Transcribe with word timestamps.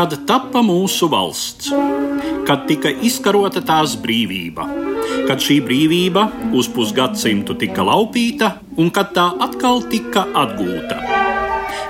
kad 0.00 0.14
tappa 0.24 0.62
mūsu 0.64 1.10
valsts, 1.12 1.68
kad 2.48 2.62
tika 2.64 2.88
izkarota 3.04 3.60
tās 3.60 3.98
brīvība, 4.00 4.64
kad 5.28 5.42
šī 5.44 5.58
brīvība 5.66 6.22
uz 6.56 6.70
pusgadsimtu 6.72 7.58
tika 7.60 7.84
laupīta 7.84 8.54
un 8.80 8.88
kad 8.96 9.12
tā 9.12 9.26
atkal 9.44 9.84
tika 9.92 10.24
atgūta. 10.32 11.02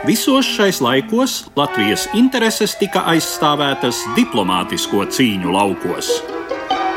Visos 0.08 0.48
šais 0.56 0.82
laikos 0.82 1.36
Latvijas 1.54 2.08
intereses 2.18 2.74
tika 2.82 3.04
aizstāvētas 3.14 4.02
diplomātisko 4.18 5.06
cīņu 5.06 5.54
laukos. 5.54 6.10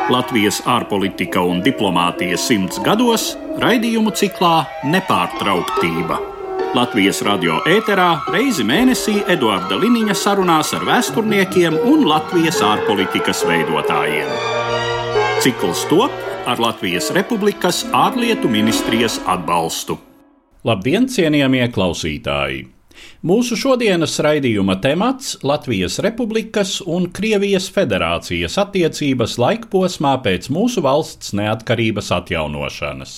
Latvijas 0.09 0.63
ārpolitika 0.65 1.45
un 1.45 1.61
diplomātija 1.61 2.41
simts 2.41 2.81
gados 2.81 3.35
raidījumu 3.61 4.17
ciklā 4.17 4.63
Nepārtrauktība. 4.89 6.32
Latvijas 6.73 7.19
radio 7.21 7.59
ēterā 7.69 8.07
reizi 8.33 8.63
mēnesī 8.65 9.19
Eduarda 9.29 9.77
Liniņa 9.77 10.15
sarunās 10.17 10.71
ar 10.73 10.85
vēsturniekiem 10.87 11.77
un 11.89 12.07
Latvijas 12.09 12.63
ārpolitikas 12.65 13.43
veidotājiem. 13.45 14.31
Cikls 15.43 15.83
top 15.91 16.15
ar 16.49 16.61
Latvijas 16.63 17.11
Republikas 17.13 17.83
ārlietu 17.93 18.49
ministrijas 18.49 19.19
atbalstu. 19.29 19.99
Labdien, 20.65 21.09
cienījamie 21.11 21.67
klausītāji! 21.75 22.63
Mūsu 23.23 23.55
šodienas 23.59 24.17
raidījuma 24.19 24.75
temats- 24.83 25.37
Latvijas 25.49 25.99
Republikas 26.03 26.81
un 26.85 27.07
Krievijas 27.11 27.69
federācijas 27.71 28.57
attiecības 28.59 29.37
laikposmā 29.39 30.17
pēc 30.25 30.49
mūsu 30.51 30.83
valsts 30.83 31.31
neatkarības 31.33 32.11
atjaunošanas. 32.19 33.15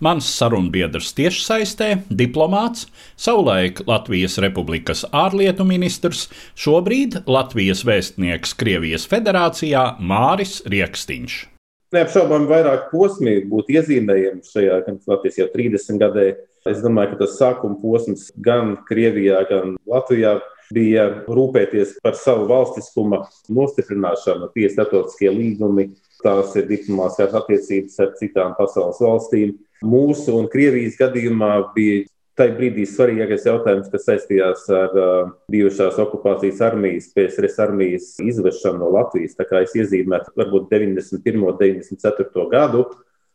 Mans 0.00 0.26
sarunbiedrs 0.26 1.14
tiešsaistē- 1.14 2.02
diplomāts, 2.22 2.86
savulaik 3.16 3.86
Latvijas 3.86 4.38
Republikas 4.38 5.04
ārlietu 5.12 5.64
ministrs, 5.64 6.28
šobrīd 6.56 7.22
Latvijas 7.26 7.84
vēstnieks 7.84 8.54
Krievijas 8.58 9.06
federācijā 9.06 9.98
Māris 10.00 10.62
Rieksniņš. 10.66 11.53
Neapšaubāmi 11.94 12.50
vairāk 12.50 12.88
posmi 12.90 13.38
būtu 13.48 13.78
iezīmējami 13.78 14.42
šajā 14.50 14.82
Latvijas 15.06 15.38
jau 15.38 15.48
30 15.54 16.02
gadē 16.02 16.26
Es 16.64 16.78
domāju, 16.80 17.12
ka 17.12 17.20
tas 17.20 17.34
sākuma 17.36 17.76
posms 17.76 18.30
gan 18.40 18.78
Krievijā, 18.88 19.42
gan 19.50 19.74
Latvijā 19.84 20.38
bija 20.72 21.10
rūpēties 21.28 21.98
par 22.00 22.16
savu 22.16 22.46
valstiskuma 22.48 23.18
nostiprināšanu, 23.52 24.48
tie 24.54 24.70
starptautiskie 24.72 25.28
līgumi, 25.28 25.90
tās 26.24 26.56
ir 26.56 26.64
diplomātiskās 26.70 27.36
attiecības 27.36 28.00
ar 28.00 28.14
citām 28.16 28.56
pasaules 28.56 29.02
valstīm. 29.04 29.52
Mūsu 29.84 30.38
un 30.38 30.48
Krievijas 30.48 30.96
gadījumā 31.02 31.52
bija 31.76 32.06
tajā 32.38 32.54
brīdī 32.58 32.84
svarīgākais 32.88 33.46
jautājums, 33.48 33.90
kas 33.92 34.06
saistījās 34.08 34.66
ar 34.74 34.98
uh, 34.98 35.32
bijušās 35.52 35.98
okupācijas 36.02 36.62
armijas, 36.66 37.10
PSRS 37.14 37.60
armijas 37.62 38.10
izvešanu 38.22 38.82
no 38.82 38.90
Latvijas. 38.94 39.36
Tā 39.38 39.46
kā 39.48 39.62
es 39.64 39.74
iezīmētu 39.78 40.34
varbūt 40.38 40.68
91. 40.72 41.44
un 41.44 41.58
94. 41.60 42.46
gadu, 42.52 42.84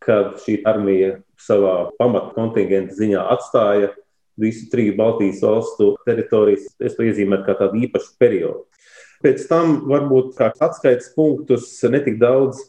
kad 0.04 0.38
šī 0.44 0.60
armija 0.68 1.18
savā 1.40 1.90
pamatkontingenta 2.00 2.96
ziņā 2.96 3.26
atstāja 3.36 3.94
visu 4.40 4.70
triju 4.72 4.96
Baltijas 5.00 5.44
valstu 5.44 5.94
teritorijas. 6.08 6.68
Es 6.80 6.96
to 6.96 7.08
iezīmēju 7.08 7.48
kā 7.48 7.56
tādu 7.60 7.84
īpašu 7.86 8.16
periodu. 8.20 8.66
Pēc 9.24 9.44
tam 9.50 9.82
varbūt 9.90 10.36
kā 10.38 10.54
atskaites 10.64 11.12
punktus 11.16 11.68
netik 11.92 12.22
daudz 12.22 12.62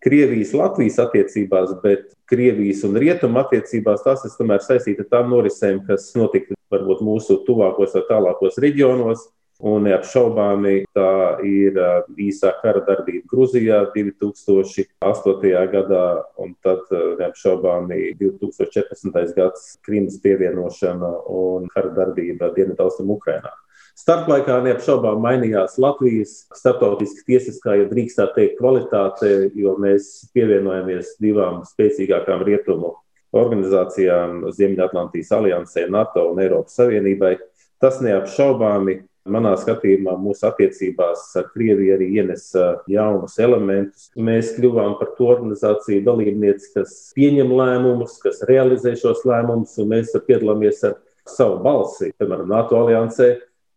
Krievijas, 0.00 0.54
Latvijas 0.56 0.96
attiecībās, 1.02 1.74
bet 1.82 2.14
Krievijas 2.30 2.86
un 2.88 2.96
Rietumu 2.96 3.42
attiecībās 3.42 4.00
tas 4.06 4.24
ir 4.24 4.32
tomēr 4.38 4.62
saistīts 4.64 5.04
ar 5.04 5.10
tām 5.12 5.28
norisēm, 5.34 5.82
kas 5.84 6.08
notika 6.16 6.56
varbūt 6.72 7.02
mūsu 7.04 7.42
tuvākos 7.44 7.98
vai 7.98 8.06
tālākos 8.08 8.56
reģionos. 8.64 9.28
Un 9.60 9.84
neapšaubāmi 9.84 10.86
tā 10.96 11.10
ir 11.44 11.76
īsā 12.16 12.54
kara 12.62 12.80
darbība 12.86 13.28
Grūzijā 13.28 13.82
2008. 13.92 15.50
gadā, 15.74 16.04
un 16.40 16.54
tad 16.64 16.88
neapšaubāmi 17.20 18.14
2014. 18.22 19.34
gads 19.36 19.74
Krimas 19.84 20.16
pievienošana 20.24 21.12
un 21.28 21.68
kara 21.74 21.92
darbība 21.92 22.54
Dienvidaustrum 22.56 23.12
Ukrainā. 23.18 23.52
Starplaikā 24.00 24.54
neapšaubām 24.64 25.18
mainījās 25.20 25.74
Latvijas 25.82 26.46
starptautiski 26.56 27.26
tiesiskā, 27.28 27.74
ja 27.82 27.88
drīkstā 27.90 28.30
teikt, 28.32 28.56
kvalitāte, 28.60 29.50
jo 29.58 29.74
mēs 29.82 30.30
pievienojamies 30.32 31.18
divām 31.20 31.60
spēcīgākām 31.68 32.44
rietumu 32.48 32.94
organizācijām- 33.36 34.46
Ziemeļatlantijas 34.56 35.34
aliansē, 35.36 35.84
NATO 35.92 36.30
un 36.30 36.40
Eiropas 36.40 36.80
Savienībai. 36.80 37.36
Tas 37.80 38.00
neapšaubāmi 38.00 39.02
Manā 39.28 39.52
skatījumā 39.60 40.14
mūsu 40.16 40.46
attiecībās 40.48 41.26
ar 41.36 41.50
Krieviju 41.52 41.92
arī 41.98 42.06
ienesa 42.16 42.80
jaunus 42.88 43.36
elementus. 43.38 44.08
Mēs 44.16 44.54
kļuvām 44.56 44.96
par 44.98 45.12
to 45.18 45.28
organizāciju 45.28 46.06
dalībnieci, 46.06 46.70
kas 46.72 47.12
pieņem 47.18 47.52
lēmumus, 47.52 48.16
kas 48.24 48.40
realizē 48.48 48.94
šos 48.96 49.20
lēmumus, 49.28 49.76
un 49.76 49.92
mēs 49.92 50.16
piedalāmies 50.26 50.80
ar 50.88 50.96
savu 51.28 51.60
balsi, 51.62 52.14
piemēram, 52.16 52.48
NATO 52.48 52.80
aliansē, 52.80 53.28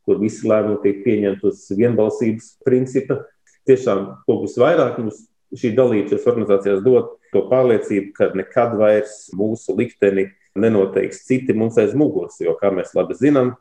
kur 0.08 0.20
visi 0.22 0.48
lēmumi 0.50 0.82
tiek 0.84 1.04
pieņemti 1.06 1.48
uz 1.50 1.66
vienbalsības 1.78 2.50
principa. 2.66 3.22
Tiešām, 3.68 4.06
ko 4.28 4.42
būs 4.42 4.58
vairāk 4.60 5.00
mums 5.00 5.24
šī 5.56 5.72
dalība 5.78 6.12
šajās 6.12 6.30
organizācijās 6.32 6.82
dod, 6.84 7.14
to 7.34 7.46
pārliecību, 7.50 8.12
ka 8.18 8.32
nekad 8.36 8.76
vairs 8.80 9.30
mūsu 9.38 9.76
likteni 9.78 10.28
nenoteiks 10.60 11.24
citi 11.28 11.56
mums 11.58 11.80
aiz 11.82 11.96
muguras, 11.98 12.36
jo, 12.44 12.54
kā 12.60 12.74
mēs 12.76 12.92
labi 12.98 13.16
zinām, 13.18 13.54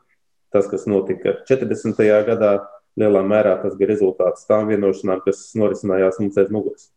Tas, 0.53 0.67
kas 0.69 0.83
notika 0.85 1.39
40. 1.49 1.97
gadā, 2.27 2.51
lielā 3.01 3.23
mērā 3.25 3.55
tas 3.63 3.73
bija 3.77 3.89
rezultāts 3.89 4.45
tām 4.45 4.67
vienošanām, 4.69 5.23
kas 5.25 5.47
norisinājās 5.57 6.19
mums 6.21 6.37
aiz 6.37 6.51
muguras. 6.53 6.91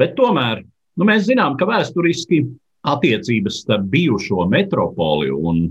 Bet 0.00 0.16
tomēr 0.18 0.64
nu, 0.98 1.06
mēs 1.06 1.28
zinām, 1.28 1.54
ka 1.54 1.68
vēsturiski 1.70 2.40
attiecības 2.86 3.60
starp 3.62 3.86
bijušo 3.92 4.48
metropoli 4.50 5.30
un 5.30 5.68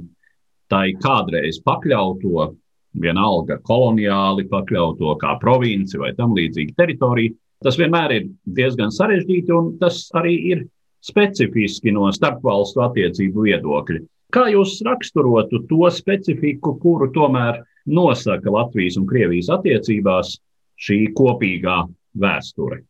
tai 0.72 0.94
kādreiz 1.03 1.59
pakļauto, 1.66 2.53
vienalga 3.01 3.59
koloniāli 3.66 4.47
pakļauto, 4.51 5.16
kā 5.22 5.35
provinci 5.41 6.00
vai 6.01 6.13
tam 6.17 6.35
līdzīga 6.38 6.78
teritorija, 6.78 7.35
tas 7.63 7.78
vienmēr 7.79 8.16
ir 8.16 8.25
diezgan 8.57 8.94
sarežģīti 8.94 9.53
un 9.56 9.75
tas 9.81 10.06
arī 10.17 10.35
ir 10.53 10.66
specifiski 11.05 11.94
no 11.94 12.09
starpvalstu 12.13 12.84
attiecību 12.85 13.45
viedokļa. 13.50 14.01
Kā 14.34 14.47
jūs 14.51 14.79
raksturotu 14.85 15.61
to 15.69 15.89
specifiku, 15.94 16.73
kuru 16.81 17.11
tomēr 17.13 17.61
nosaka 17.85 18.51
Latvijas 18.51 18.97
un 19.00 19.05
Krievijas 19.09 19.51
attiecībās 19.53 20.35
šī 20.81 21.00
kopīgā 21.16 21.84
vēsture? 22.19 22.81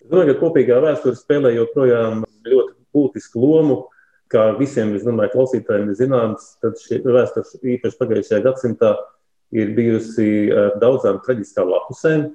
Es 0.00 0.12
domāju, 0.12 0.32
ka 0.32 0.40
kopīgā 0.44 0.78
vēsture 0.84 1.18
spēlē 1.18 1.56
joprojām 1.56 2.22
ļoti 2.46 2.74
būtisku 2.94 3.42
lomu. 3.42 3.82
Kā 4.30 4.48
visiem, 4.58 4.94
es 4.98 5.04
domāju, 5.06 5.34
klausītājiem 5.36 5.90
ir 5.90 5.98
zināms, 5.98 6.46
tad 6.62 6.78
šī 6.82 6.98
vēsture 7.04 7.74
īpaši 7.76 7.98
pagājušajā 8.00 8.42
gadsimtā 8.42 8.94
ir 9.56 9.72
bijusi 9.76 10.28
ar 10.54 10.76
daudzām 10.82 11.22
traģiskām 11.24 11.70
lapusēm. 11.72 12.28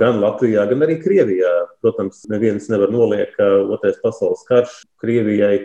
Gan 0.00 0.22
Latvijā, 0.22 0.64
gan 0.70 0.86
arī 0.86 0.96
Krievijā. 1.02 1.52
Protams, 1.84 2.22
neviens 2.32 2.70
nevar 2.72 2.92
noliekt, 2.94 3.34
ka 3.36 3.48
Otrais 3.74 3.98
pasaules 4.00 4.44
karš 4.48 4.82
Krievijai 5.02 5.56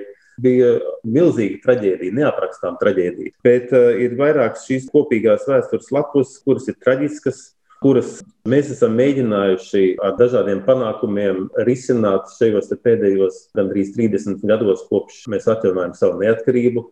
bija 0.41 0.77
milzīga 1.07 1.61
traģēdija, 1.63 2.15
neaprakstām 2.19 2.77
traģēdija. 2.81 3.35
Bet 3.45 3.71
uh, 3.75 3.93
ir 3.97 4.17
vairākas 4.19 4.67
šīs 4.69 4.89
kopīgās 4.93 5.47
vēstures 5.49 5.89
lapus, 5.95 6.35
kuras 6.45 6.67
ir 6.69 6.77
traģiskas, 6.83 7.39
kuras 7.81 8.17
mēs 8.49 8.71
esam 8.73 8.95
mēģinājuši 8.97 9.83
ar 10.03 10.15
dažādiem 10.19 10.63
panākumiem 10.67 11.47
risināt 11.67 12.29
šajos 12.37 12.71
pēdējos 12.83 13.41
gandrīz 13.57 13.93
30 13.97 14.45
gados, 14.49 14.85
kopš 14.89 15.25
mēs 15.33 15.49
atjaunojam 15.51 15.93
savu 15.97 16.21
neatkarību. 16.23 16.87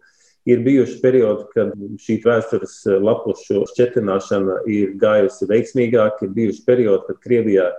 Ir 0.45 0.59
bijuši 0.61 1.00
periodi, 1.01 1.47
kad 1.56 1.72
šī 2.06 2.19
vēstures 2.22 2.75
lapušu 3.01 3.63
šķetināšana 3.72 4.59
ir 4.69 4.91
gājusi 5.01 5.47
veiksmīgāk, 5.50 6.22
ir 6.22 6.35
bijuši 6.35 6.62
periodi, 6.68 7.01
kad 7.07 7.21
Krievijā 7.24 7.71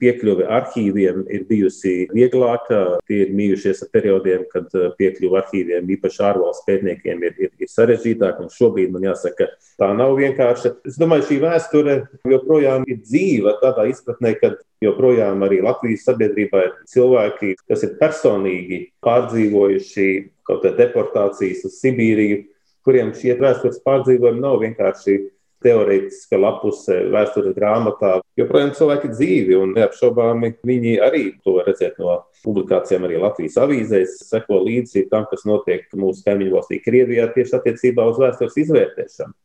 Piekļuve 0.00 0.46
arhīviem 0.46 1.24
ir 1.32 1.44
bijusi 1.48 1.94
vieglāka. 2.14 3.00
Tie 3.08 3.24
ir 3.24 3.34
bijušies 3.36 3.82
ar 3.84 3.90
periodiem, 3.94 4.46
kad 4.52 4.70
uh, 4.76 4.90
piekļuve 4.98 5.40
arhīviem, 5.42 5.90
īpaši 5.96 6.22
ārvalstu 6.30 6.68
pētniekiem, 6.70 7.24
ir, 7.26 7.36
ir, 7.46 7.52
ir 7.58 7.72
sarežģītāka. 7.72 8.48
Šobrīd 8.54 8.94
man 8.94 9.08
jāsaka, 9.10 9.50
tā 9.80 9.90
nav 9.96 10.14
vienkārša. 10.20 10.76
Es 10.88 10.98
domāju, 11.00 11.26
šī 11.30 11.40
vēsture 11.44 11.96
joprojām 12.30 12.86
ir 12.90 13.02
dzīva 13.02 13.58
tādā 13.64 13.88
izpratnē, 13.90 14.34
ka 14.40 14.54
joprojām 14.84 15.42
arī 15.44 15.60
Latvijas 15.64 16.06
sabiedrībā 16.08 16.62
ir 16.66 16.72
cilvēki, 16.90 17.56
kas 17.68 17.84
ir 17.86 17.98
personīgi 18.00 18.84
pārdzīvojuši 19.04 20.08
kaut 20.48 20.64
kādas 20.64 20.78
deportācijas 20.80 21.66
uz 21.68 21.76
Sibīriju, 21.82 22.44
kuriem 22.86 23.12
šie 23.16 23.36
vēstures 23.40 23.82
pārdzīvojumi 23.84 24.42
nav 24.42 24.60
vienkārši 24.62 25.18
teorētiska 25.64 26.38
lapuse 26.40 26.96
vēstures 27.12 27.54
grāmatā. 27.56 28.18
Joprojām 28.38 28.72
cilvēki 28.76 29.10
dzīvi 29.12 29.58
un 29.58 29.74
neapšaubāmi 29.76 30.54
viņi 30.66 30.96
arī 31.04 31.24
to 31.44 31.58
redzēt 31.66 32.00
no 32.00 32.20
publikācijām 32.44 33.04
arī 33.08 33.20
Latvijas 33.20 33.58
avīzēs, 33.60 34.16
seko 34.30 34.62
līdzi 34.64 35.06
tam, 35.12 35.26
kas 35.30 35.44
notiek 35.48 35.86
mūsu 35.96 36.24
kaimiņu 36.26 36.56
valstī 36.56 36.80
Krievijā 36.84 37.28
tieši 37.34 37.58
attiecībā 37.60 38.06
uz 38.08 38.20
vēstures 38.22 38.56
izvērtēšanu. 38.64 39.36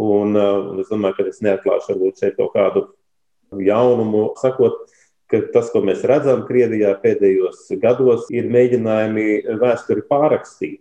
Un, 0.00 0.36
uh, 0.38 0.70
un 0.72 0.80
es 0.80 0.88
domāju, 0.88 1.18
ka 1.18 1.28
es 1.28 1.42
neatklāšu 1.44 1.92
varbūt 1.92 2.22
šeit 2.22 2.38
kaut 2.38 2.54
kādu 2.54 2.86
jaunumu, 3.66 4.30
sakot, 4.40 4.86
ka 5.30 5.42
tas, 5.54 5.70
ko 5.72 5.82
mēs 5.86 6.04
redzam 6.08 6.44
Krievijā 6.48 6.94
pēdējos 7.02 7.66
gados, 7.82 8.28
ir 8.34 8.48
mēģinājumi 8.50 9.58
vēsturi 9.60 10.06
pārrakstīt. 10.10 10.80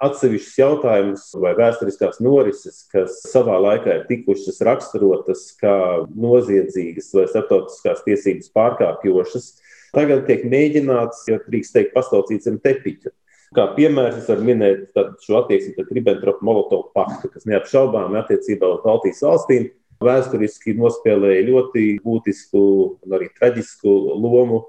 Atsevišķus 0.00 0.56
jautājumus 0.56 1.24
vai 1.42 1.50
vēsturiskās 1.58 2.22
norises, 2.24 2.86
kas 2.88 3.18
savā 3.28 3.58
laikā 3.60 3.98
ir 3.98 4.06
tikušas 4.08 4.62
raksturotas 4.64 5.42
kā 5.60 5.74
noziedzīgas 6.16 7.10
vai 7.18 7.26
starptautiskās 7.28 8.00
tiesības 8.06 8.48
pārkāpjošas, 8.56 9.50
tagad 9.92 10.24
tiek 10.28 10.46
mēģināts, 10.48 11.26
ja 11.28 11.36
drīkst 11.44 11.76
teikt, 11.76 11.92
pastaucīt 11.96 12.48
zem 12.48 12.56
tepiņa. 12.64 13.12
Kā 13.56 13.66
piemērs 13.74 14.22
es 14.22 14.28
varu 14.30 14.46
minēt 14.46 14.96
šo 15.26 15.40
attieksmi 15.42 15.74
pret 15.76 15.92
Ribbentropa-Molotovu 15.96 16.92
paktu, 16.94 17.28
kas 17.34 17.48
neapšaubāmi 17.50 18.20
attiecībā 18.22 18.68
uz 18.76 18.84
Baltijas 18.84 19.24
valstīm 19.26 19.68
vēsturiski 20.00 20.76
nospēlēja 20.78 21.48
ļoti 21.48 21.86
būtisku 22.04 22.60
un 23.04 23.16
arī 23.18 23.28
traģisku 23.36 23.96
lomu, 24.22 24.62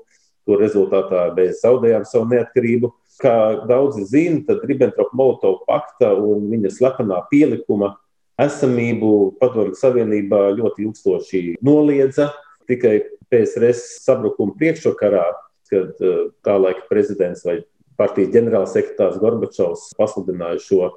kur 0.48 0.60
rezultātā 0.60 1.30
mēs 1.38 1.62
zaudējām 1.64 2.08
savu 2.10 2.28
neatkarību. 2.34 2.92
Kā 3.22 3.36
daudzi 3.70 4.08
zina, 4.10 4.40
tad 4.48 4.64
Ribbentropa-Molotovu 4.66 5.66
pakta 5.68 6.16
un 6.18 6.48
viņa 6.50 6.72
slepenā 6.74 7.20
pielikuma 7.30 7.94
esamību 8.42 9.12
Padomju 9.42 9.78
Savienībā 9.78 10.48
ļoti 10.58 10.88
ilgstoši 10.88 11.42
noliedza. 11.62 12.32
Tikai 12.70 12.96
PSRS 13.32 14.02
sabrukuma 14.06 14.56
priekšvakarā, 14.58 15.28
kad 15.72 16.02
eh, 16.02 16.24
tā 16.46 16.58
laika 16.58 16.88
prezidents 16.90 17.46
vai 17.46 17.62
partijas 18.00 18.34
ģenerālsekretārs 18.34 19.22
Gorbačovs 19.22 19.92
pasludināja 20.00 20.60
šo 20.64 20.90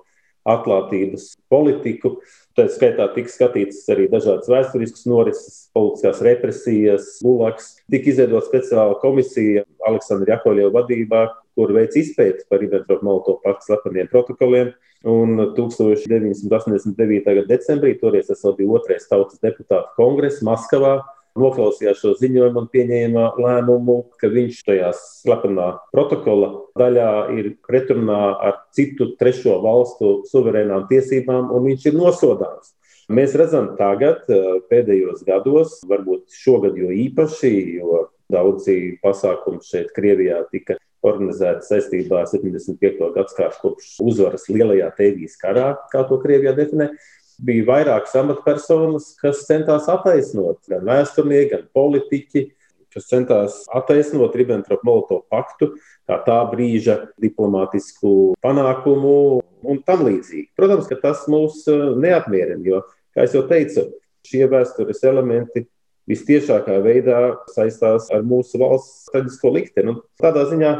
atklātības 0.48 1.32
politiku. 1.52 2.18
Tā 2.54 2.66
skaitā 2.70 3.06
tika 3.14 3.32
skatītas 3.32 3.80
arī 3.92 4.06
dažādas 4.12 4.50
vēsturiskas 4.52 5.06
norises, 5.08 5.54
politiskās 5.74 6.20
represijas, 6.24 7.08
gulaks. 7.24 7.72
Tika 7.90 8.12
izveidota 8.12 8.46
speciāla 8.50 8.98
komisija 9.02 9.64
Aleksandra 9.88 10.36
Jakoļeva 10.36 10.74
vadībā, 10.76 11.24
kur 11.54 11.72
veic 11.76 11.96
izpēti 11.98 12.46
par 12.50 12.62
Ribbentrop-Molotovu 12.62 13.42
paktu 13.44 13.70
slepeniem 13.70 14.10
protokoliem. 14.12 14.74
Un 15.04 15.36
1989. 15.56 17.24
gada 17.26 17.48
decembrī, 17.50 17.92
toreiz 18.00 18.30
tas 18.30 18.40
vēl 18.46 18.56
bija 18.60 18.78
otrais 18.78 19.04
tautas 19.10 19.42
deputātu 19.42 19.92
kongress 19.98 20.44
Maskavā, 20.46 21.02
noklausījās 21.38 21.98
šo 21.98 22.14
ziņojumu 22.20 22.62
un 22.62 22.68
pieņēma 22.72 23.24
lēmumu, 23.42 23.96
ka 24.20 24.30
viņš 24.32 24.60
šajā 24.64 24.92
slepenā 24.96 25.66
protokola 25.92 26.52
daļā 26.78 27.10
ir 27.34 27.50
pretrunā 27.66 28.20
ar 28.48 28.60
citu 28.76 29.10
trešo 29.18 29.58
valstu 29.64 30.20
suverēnām 30.30 30.86
tiesībām, 30.90 31.50
un 31.52 31.68
viņš 31.68 31.90
ir 31.90 31.98
nosodāms. 31.98 32.72
Mēs 33.12 33.34
redzam, 33.36 33.74
tagad, 33.76 34.24
eh, 34.32 34.60
pēdējos 34.70 35.26
gados, 35.26 35.82
varbūt 35.84 36.32
šogad 36.32 36.78
jo 36.78 36.88
īpaši, 36.88 37.52
jo 37.76 38.08
daudzi 38.32 38.98
pasākumi 39.02 39.60
šeit, 39.60 39.92
Krievijā, 39.92 40.46
tika 40.50 40.78
organizēti 41.04 41.68
saistībā 41.68 42.22
ar 42.22 42.30
75. 42.30 43.10
gadsimtu 43.14 43.60
kopš 43.62 43.92
uzvaras 44.04 44.48
Lielajā 44.50 44.90
Tēvijas 44.98 45.38
karā, 45.40 45.68
kā 45.92 46.04
to 46.08 46.18
Krievijā 46.22 46.54
definē 46.56 46.90
bija 47.44 47.66
vairākas 47.68 48.14
amatpersonas, 48.20 49.12
kas 49.20 49.46
centās 49.48 49.88
attaisnot 49.90 50.60
gan 50.70 50.84
vēsturnieki, 50.86 51.50
gan 51.50 51.64
politiķi, 51.74 52.44
kas 52.94 53.08
centās 53.10 53.56
attaisnot 53.74 54.36
Ribbentrop-Molotovu 54.38 55.26
paktu 55.32 55.72
kā 56.08 56.20
tā 56.26 56.38
brīža 56.50 57.00
diplomātisku 57.22 58.34
panākumu 58.44 59.16
un 59.64 59.82
tam 59.86 60.04
līdzīgi. 60.06 60.52
Protams, 60.58 60.88
ka 60.90 61.00
tas 61.02 61.24
mūs 61.30 61.64
eh, 61.72 61.84
neapmierina, 62.04 62.62
jo, 62.66 62.82
kā 63.16 63.26
jau 63.30 63.44
teicu, 63.50 63.88
šie 64.24 64.46
vēstures 64.48 65.02
elementi 65.08 65.66
vistiešākā 66.10 66.80
veidā 66.84 67.20
saistās 67.54 68.10
ar 68.14 68.24
mūsu 68.26 68.60
valsts 68.60 69.08
traģisko 69.12 69.54
likteni. 69.54 69.96
Tādā 70.20 70.44
ziņā 70.50 70.72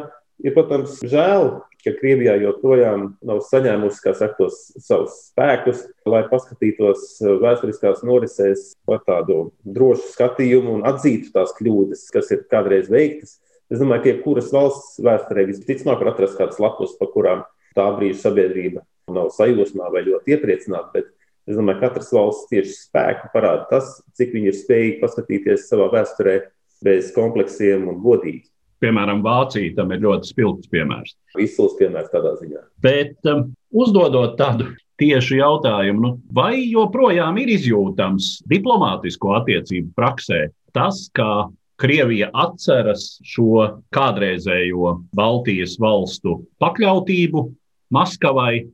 ir, 0.44 0.54
protams, 0.56 0.98
žēl, 1.06 1.50
ka 1.84 1.92
Krievijā 1.98 2.36
joprojām 2.40 3.10
nav 3.24 3.42
saņēmusi, 3.44 4.00
kā 4.04 4.14
saka, 4.16 4.38
tos 4.38 4.60
savus 4.80 5.16
spēkus, 5.28 5.84
lai 6.08 6.22
paskatītos 6.30 7.18
vēsturiskās 7.42 8.04
norisēs 8.08 8.70
par 8.88 9.02
tādu 9.04 9.50
drošu 9.64 10.14
skatījumu 10.14 10.78
un 10.78 10.86
atzītu 10.88 11.32
tās 11.34 11.52
kļūdas, 11.58 12.06
kas 12.14 12.32
ir 12.32 12.46
kādreiz 12.52 12.88
veiktas. 12.92 13.38
Es 13.72 13.80
domāju, 13.80 14.04
ka 14.04 14.12
jebkuras 14.12 14.50
valsts 14.54 14.98
vēsturē 15.04 15.46
visticamāk 15.48 16.02
var 16.02 16.12
atrast 16.14 16.38
kādas 16.40 16.60
lapus, 16.62 16.96
pa 17.00 17.08
kurām 17.10 17.44
tā 17.76 17.86
brīža 17.96 18.28
sabiedrība 18.28 18.84
nav 19.12 19.30
sajūsmā 19.34 19.90
vai 19.92 20.04
ļoti 20.06 20.36
iepriecināta. 20.36 20.92
Bet 20.94 21.10
es 21.48 21.58
domāju, 21.58 21.80
ka 21.80 21.88
katras 21.88 22.12
valsts 22.14 22.50
tieši 22.50 22.74
spēku 22.76 23.30
parāda 23.34 23.68
tas, 23.70 23.96
cik 24.18 24.34
viņi 24.36 24.50
ir 24.50 24.58
spējīgi 24.58 25.00
paskatīties 25.02 25.68
savā 25.70 25.90
vēsturē 25.92 26.38
bez 26.84 27.12
kompleksiem 27.16 27.88
un 27.90 28.00
godīgi. 28.04 28.46
Piemēram, 28.84 29.22
Vācija 29.24 29.72
tam 29.78 29.94
ir 29.94 30.02
ļoti 30.04 30.28
spilgts 30.28 30.68
piemērs. 30.72 31.14
Izcils 31.40 31.76
piemērs 31.78 32.10
tādā 32.12 32.34
ziņā. 32.40 32.64
Bet 32.84 33.30
um, 33.30 33.46
uzdodot 33.72 34.34
tādu 34.36 34.68
tiešu 35.00 35.38
jautājumu, 35.38 36.02
nu, 36.02 36.10
vai 36.34 36.58
joprojām 36.68 37.38
ir 37.40 37.54
izjūtams 37.56 38.44
diplomātisko 38.50 39.32
attiecību 39.40 39.94
praksē 39.96 40.46
tas, 40.76 41.06
kā 41.16 41.46
Krievija 41.80 42.28
atceras 42.38 43.16
šo 43.26 43.64
kādreizējo 43.94 44.92
Baltijas 45.16 45.74
valstu 45.82 46.38
pakļautību 46.62 47.48
Maskavai, 47.94 48.66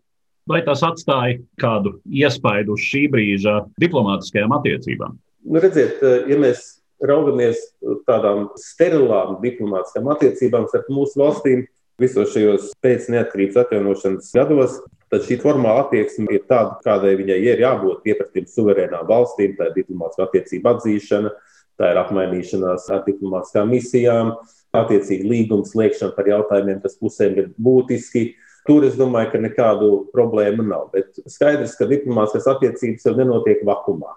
vai 0.50 0.60
tas 0.66 0.82
atstāja 0.86 1.38
kādu 1.60 1.96
iespaidu 2.06 2.76
uz 2.76 2.84
šī 2.84 3.06
brīža 3.12 3.60
diplomātiskajām 3.80 4.54
attiecībām? 4.58 5.16
Nu, 5.46 5.62
redziet, 5.62 6.02
ja 6.02 6.38
mēs 6.40 6.80
raugamies 7.00 7.60
tādām 8.08 8.50
sterilām 8.60 9.38
diplomātiskām 9.44 10.10
attiecībām 10.14 10.66
starp 10.68 10.90
mūsu 10.92 11.22
valstīm 11.22 11.64
visos 12.00 12.32
šajos 12.34 12.72
pēc 12.84 13.08
neatkarības 13.12 13.60
atjaunošanas 13.62 14.32
gados, 14.36 14.78
tad 15.12 15.24
šī 15.26 15.40
formāla 15.42 15.84
attieksme 15.84 16.30
ir 16.36 16.44
tāda, 16.48 16.78
kādai 16.84 17.16
viņai 17.18 17.38
ir 17.44 17.64
jābūt 17.64 18.04
piepratiem 18.04 18.46
suverēnām 18.48 19.08
valstīm, 19.08 19.56
tā 19.58 19.70
ir 19.70 19.80
diplomātiskā 19.80 20.28
attiecība 20.28 20.76
atzīšana, 20.76 21.32
tā 21.80 21.90
ir 21.92 22.00
apmainīšanās 22.04 22.88
ar 22.94 23.02
diplomātiskām 23.08 23.72
misijām, 23.74 24.34
attiecīgi 24.76 25.26
līguma 25.26 25.66
slēgšana 25.66 26.14
par 26.16 26.30
jautājumiem, 26.30 26.80
kas 26.84 26.98
pusēm 27.00 27.38
ir 27.40 27.50
būtiski. 27.58 28.30
Tur 28.68 28.84
es 28.84 28.96
domāju, 28.98 29.32
ka 29.32 29.40
nekādu 29.40 29.90
problēmu 30.14 30.66
nav. 30.68 30.90
Bet 30.94 31.16
skaidrs, 31.30 31.76
ka 31.78 31.88
diplomātiskās 31.88 32.48
attiecības 32.54 33.06
jau 33.08 33.14
nenotiek 33.16 33.62
vakumā 33.66 34.16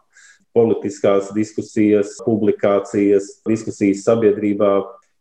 politiskās 0.53 1.31
diskusijas, 1.33 2.17
publikācijas, 2.25 3.39
diskusijas 3.47 4.03
sabiedrībā. 4.05 4.73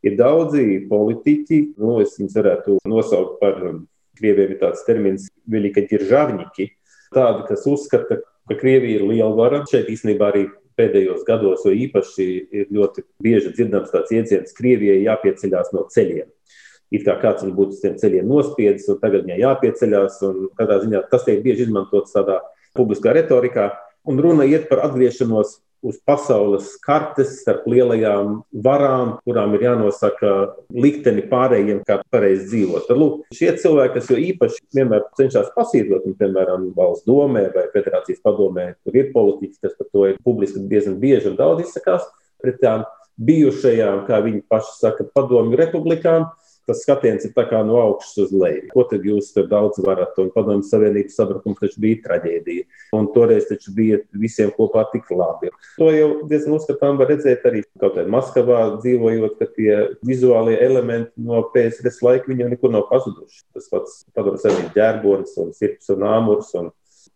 Ir 0.05 0.19
daudzi 0.19 0.83
politiķi, 0.91 1.61
nu, 1.81 2.01
es 2.03 2.19
viņus 2.19 2.37
varētu 2.41 2.79
nosaukt 2.91 3.39
par, 3.41 3.61
um, 3.69 3.85
krieviem 4.19 4.55
ir 4.55 4.61
tāds 4.61 4.83
termins, 4.87 5.29
velika 5.49 5.85
ģiržavņiki, 5.89 6.67
tādi, 7.15 7.47
kas 7.49 7.65
uzskata, 7.71 8.19
ka 8.51 8.59
Krievija 8.59 8.99
ir 8.99 9.07
lielvara. 9.07 9.63
Šeit 9.71 9.89
īstenībā 9.93 10.33
arī 10.33 10.47
pēdējos 10.79 11.23
gados, 11.29 11.63
jo 11.65 11.73
īpaši 11.87 12.27
ir 12.51 12.69
ļoti 12.75 13.07
bieži 13.23 13.55
dzirdams 13.55 13.93
tāds 13.95 14.13
jēdziens, 14.15 14.57
Krievijai 14.59 15.05
jāpieceļās 15.07 15.73
no 15.77 15.87
ceļiem. 15.93 16.29
It 16.93 17.07
kā 17.07 17.17
kāds 17.23 17.45
viņu 17.45 17.57
būtu 17.57 17.77
uz 17.77 17.83
tiem 17.83 17.99
ceļiem 18.01 18.29
nospiedis, 18.29 18.89
un 18.93 19.01
tagad 19.01 19.27
viņai 19.27 19.41
jāpieceļās. 19.41 20.21
Tādā 20.61 20.79
ziņā 20.85 21.05
tas 21.13 21.27
tiek 21.27 21.43
bieži 21.45 21.67
izmantots 21.67 22.15
tādā 22.15 22.43
publiskā 22.77 23.15
retorikā. 23.17 23.71
Un 24.09 24.19
runa 24.21 24.45
iet 24.49 24.69
par 24.69 24.83
atgriešanos 24.85 25.61
uz 25.83 25.99
pasaules 26.07 26.77
kartes 26.83 27.41
starp 27.41 27.65
lielajām 27.67 28.37
varām, 28.65 29.17
kurām 29.27 29.57
ir 29.57 29.65
jānosaka 29.67 30.33
likteni 30.71 31.25
pārējiem, 31.31 31.83
kā 31.87 31.99
pareizi 32.13 32.47
dzīvot. 32.53 32.87
Tad, 32.87 33.01
lūk, 33.01 33.25
šie 33.35 33.51
cilvēki, 33.59 33.95
kas 33.97 34.11
jau 34.13 34.19
īpaši 34.23 34.63
vienmēr 34.79 35.09
cenšas 35.19 35.51
pasīdot, 35.57 36.07
un, 36.07 36.17
piemēram, 36.21 36.69
valsts 36.77 37.07
domē 37.09 37.49
vai 37.55 37.67
federācijas 37.75 38.23
padomē, 38.23 38.69
tur 38.87 38.99
ir 39.01 39.11
politiķi, 39.15 39.59
kas 39.67 39.75
par 39.79 39.91
to 39.91 40.07
ir 40.13 40.21
publiski 40.23 40.63
diezgan 40.71 41.01
bieži 41.03 41.33
un 41.33 41.39
daudz 41.41 41.67
izsakās 41.67 42.07
pret 42.43 42.63
tām 42.63 42.87
bijušajām, 43.23 44.05
kā 44.07 44.23
viņi 44.23 44.45
paši 44.51 44.79
saka, 44.79 45.07
padomju 45.15 45.59
republikām 45.59 46.31
tas 46.73 46.83
skatiens 46.87 47.25
ir 47.29 47.33
no 47.67 47.77
augšas 47.77 48.19
uz 48.25 48.33
leju. 48.33 48.69
Ko 48.73 48.85
tad 48.89 49.05
jūs 49.05 49.33
tur 49.35 49.47
daudz 49.51 49.79
varat? 49.85 50.17
Un 50.19 50.31
padomju 50.33 50.65
savienības 50.67 51.17
sabrukums 51.19 51.61
taču 51.61 51.81
bija 51.85 52.01
traģēdija. 52.07 52.65
Un 52.97 53.09
toreiz 53.13 53.47
taču 53.51 53.73
bija 53.77 54.01
visiem 54.13 54.51
kopā 54.57 54.87
tik 54.93 55.11
labi. 55.11 55.53
To 55.79 55.91
jau 55.93 56.11
diezgan 56.29 56.57
uzskatām 56.57 57.01
var 57.01 57.13
redzēt 57.13 57.45
arī 57.49 57.63
kaut 57.79 57.97
kādā 57.97 58.09
Maskavā 58.13 58.61
dzīvojot, 58.81 59.39
ka 59.39 59.49
tie 59.57 59.73
vizuālie 60.07 60.59
elementi 60.65 61.13
no 61.17 61.43
PSRS 61.55 62.03
laika 62.05 62.33
viņam 62.33 62.53
nekur 62.55 62.73
nav 62.73 62.89
pazuduši. 62.91 63.45
Tas 63.55 63.69
pats 63.73 64.03
padomju 64.17 64.43
savienības 64.43 64.77
ģērbonis 64.77 65.37
un 65.43 65.53
sirds 65.57 65.93
un 65.93 66.07
āmurs 66.09 66.53
un 66.59 66.73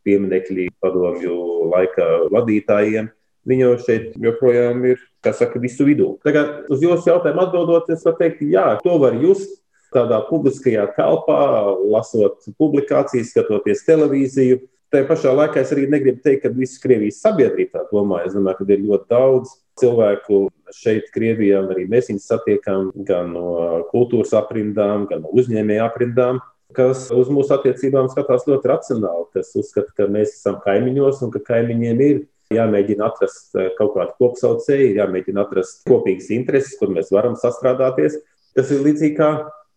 pieminekļi 0.07 0.71
padomju 0.83 1.37
laika 1.73 2.07
vadītājiem 2.35 3.11
Viņa 3.47 3.69
šeit 3.85 4.17
joprojām 4.19 4.83
ir, 4.91 5.03
kā 5.23 5.33
saka, 5.37 5.61
visu 5.63 5.87
vidū. 5.87 6.17
Tagad 6.27 6.67
uz 6.73 6.83
jūsu 6.83 7.13
jautājumu 7.13 7.45
atbildot, 7.45 7.91
es 7.95 8.03
varu 8.07 8.19
teikt, 8.19 8.43
jā, 8.51 8.67
to 8.83 8.97
var 9.03 9.15
just 9.23 9.61
tādā 9.95 10.19
publiskajā 10.29 10.89
telpā, 10.97 11.43
lasot 11.87 12.49
publikācijas, 12.59 13.31
skatoties 13.33 13.85
televīziju. 13.87 14.65
Tā 14.95 15.03
pašā 15.07 15.33
laikā 15.35 15.63
es 15.63 15.73
arī 15.75 15.87
negribu 15.91 16.23
teikt, 16.23 16.45
ka 16.45 16.53
visa 16.55 16.79
Krievijas 16.83 17.23
sabiedrība 17.23 17.79
tā 17.79 17.87
domā. 17.91 18.23
Es 18.27 18.37
domāju, 18.37 18.61
ka 18.61 18.69
ir 18.71 18.85
ļoti 18.85 19.09
daudz 19.11 19.55
cilvēku 19.81 20.47
šeit, 20.75 21.09
Krievijā, 21.15 21.63
un 21.65 21.73
arī 21.75 21.87
mēs 21.91 22.11
viņus 22.11 22.29
satiekam 22.31 22.93
gan 23.07 23.33
no 23.35 23.83
kultūras 23.91 24.35
aprindām, 24.39 25.09
gan 25.11 25.25
no 25.25 25.33
uzņēmēju 25.39 25.85
aprindām, 25.85 26.41
kas 26.77 27.09
uz 27.15 27.31
mūsu 27.33 27.55
attiecībām 27.57 28.09
skatās 28.13 28.47
ļoti 28.49 28.71
racionāli, 28.73 29.27
kas 29.37 29.53
uzskata, 29.59 29.93
ka 29.97 30.09
mēs 30.11 30.37
esam 30.39 30.59
kaimiņos 30.65 31.23
un 31.27 31.35
ka 31.35 31.43
kaimiņiem 31.51 32.03
ir 32.07 32.25
jāmēģina 32.55 33.07
atrast 33.11 33.57
eh, 33.59 33.71
kaut 33.79 33.95
kādu 33.97 34.15
kopsaucēju, 34.21 34.95
jāmēģina 35.01 35.45
atrast 35.47 35.85
kopīgas 35.89 36.31
intereses, 36.35 36.77
kur 36.81 36.93
mēs 36.95 37.13
varam 37.15 37.37
sastrādāties. 37.41 38.19
Tas 38.57 38.71
ir 38.73 38.85
līdzīgi 38.87 39.17
kā 39.19 39.31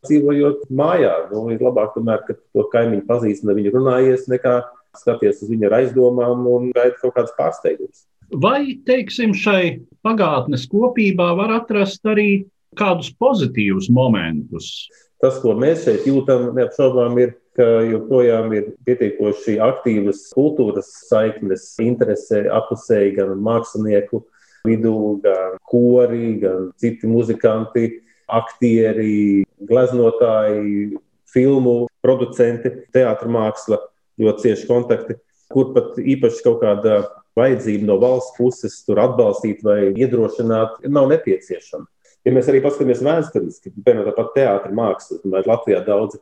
dzīvojot 0.07 0.69
mājā. 0.71 1.15
Nu, 1.33 1.47
ir 1.53 1.63
labāk, 1.63 1.95
tomēr, 1.95 2.23
ka 2.27 2.37
to 2.37 2.67
kaimiņu 2.71 3.07
pazīst 3.09 3.45
un 3.45 3.55
viņu 3.57 3.73
runājies, 3.75 4.29
nekā 4.31 4.61
skaties 4.97 5.43
uz 5.43 5.51
viņu 5.51 5.67
ar 5.69 5.79
aizdomām 5.81 6.47
un 6.49 6.71
gaida 6.75 6.97
kaut 7.01 7.17
kādas 7.17 7.35
pārsteigumus. 7.37 8.05
Vai, 8.29 8.77
teiksim, 8.85 9.33
šai 9.33 9.81
pagātnes 10.05 10.67
kopībā 10.69 11.31
var 11.37 11.55
atrast 11.57 12.05
arī 12.09 12.45
kādus 12.77 13.09
pozitīvus 13.17 13.89
momentus? 13.93 14.87
Tas, 15.19 15.39
ko 15.43 15.51
mēs 15.59 15.83
šeit 15.83 16.05
jūtam, 16.07 16.53
neapšaubām, 16.55 17.17
ir, 17.19 17.33
ka 17.59 17.65
joprojām 17.83 18.53
ir 18.55 18.69
pietiekoši 18.87 19.57
aktīvas 19.59 20.29
kultūras 20.31 20.93
saiknes, 21.09 21.73
interese 21.83 22.45
apusēji 22.55 23.17
gan 23.17 23.33
mākslinieku 23.43 24.21
vidū, 24.67 25.19
gan 25.23 25.57
kori, 25.67 26.37
gan 26.39 26.69
citi 26.79 27.09
muzikanti, 27.11 27.89
aktieri, 28.31 29.43
gleznotāji, 29.67 30.95
filmu 31.33 31.75
producenti, 32.03 32.71
teātris 32.95 33.33
māksla, 33.33 33.79
ļoti 34.21 34.45
cieši 34.47 34.67
kontakti, 34.69 35.19
kur 35.51 35.73
pat 35.75 35.99
īpaši 35.99 36.45
kaut 36.45 36.61
kāda 36.63 37.01
vajadzība 37.39 37.87
no 37.87 37.99
valsts 38.01 38.35
puses 38.37 38.79
tur 38.87 39.01
atbalstīt 39.03 39.63
vai 39.65 39.91
iedrošināt 39.91 40.85
nav 40.87 41.09
nepieciešama. 41.11 41.87
Ja 42.29 42.33
mēs 42.35 42.49
arī 42.51 42.59
paskatāmies 42.61 42.99
vēsturiski, 43.01 43.71
piemēram, 43.73 44.11
tāpat 44.11 44.35
teātris 44.35 44.75
mākslas, 44.77 45.21
tad 45.23 45.47
Latvijā 45.49 45.79
daudzi 45.81 46.19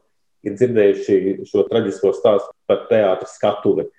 ir 0.48 0.54
dzirdējuši 0.56 1.48
šo 1.50 1.66
traģisko 1.68 2.14
stāstu 2.16 2.54
par 2.70 2.86
teātris 2.88 3.34
skatuvi, 3.36 3.90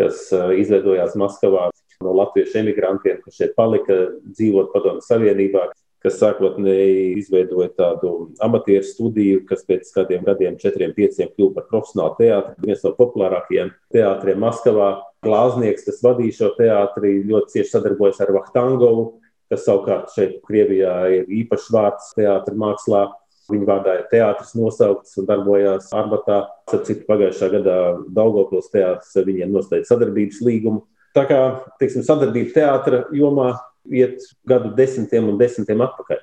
kas 0.00 0.22
uh, 0.32 0.54
izveidojās 0.56 1.18
Maskavā 1.20 1.66
no 2.06 2.14
latviešu 2.16 2.62
emigrantiem, 2.62 3.20
kas 3.20 3.36
šeit 3.36 3.52
palika 3.58 3.98
dzīvot 4.30 4.72
Padomu 4.72 5.04
Savienībā, 5.04 5.66
kas 6.00 6.16
sākotnēji 6.22 7.18
izveidoja 7.18 7.68
tādu 7.76 8.14
amatieru 8.48 8.88
studiju, 8.88 9.44
kas 9.50 9.66
pēc 9.68 9.92
kādiem 9.92 10.24
gadiem, 10.24 10.56
četriem, 10.62 10.96
pieciem, 10.96 11.28
kļuva 11.34 11.58
par 11.58 11.68
profesionālu 11.74 12.16
teātri. 12.22 12.56
Viens 12.64 12.84
no 12.86 12.94
populārākajiem 12.96 13.74
teātriem 13.92 14.40
Maskavā. 14.40 14.92
Glāznieks, 15.26 15.84
kas 15.84 16.00
vadīja 16.00 16.36
šo 16.36 16.52
teātri, 16.54 17.16
ļoti 17.26 17.58
cieši 17.58 17.74
sadarbojas 17.74 18.22
ar 18.22 18.30
Vahtangovu, 18.38 19.08
kas 19.52 19.64
savukārt 19.66 20.12
šeit 20.14 20.38
Krievijā 20.46 20.94
ir 21.16 21.32
īpašs 21.42 21.70
vārds 21.74 22.12
teātris 22.18 22.58
mākslā. 22.58 23.06
Viņa 23.48 23.64
vārdā 23.64 23.94
ir 23.96 24.06
teātris 24.10 24.52
nosaukts 24.58 25.16
un 25.20 25.26
darbojās 25.28 25.88
Arbatā. 25.96 26.42
Citu, 26.68 27.06
pagājušā 27.08 27.48
gadā 27.54 27.76
Daugopils 28.12 28.68
teātris 28.74 29.16
ar 29.16 29.24
viņiem 29.24 29.54
noslēdz 29.54 29.88
sadarbības 29.88 30.42
līgumu. 30.44 30.84
Tā 31.16 31.24
kā, 31.30 31.40
teiksim, 31.80 32.04
sadarbība 32.04 32.52
teātra 32.58 33.02
jomā 33.16 33.54
iet 33.88 34.20
gadu 34.48 34.74
desmitiem 34.76 35.30
un 35.32 35.40
desmitiem 35.40 35.80
atpakaļ. 35.86 36.20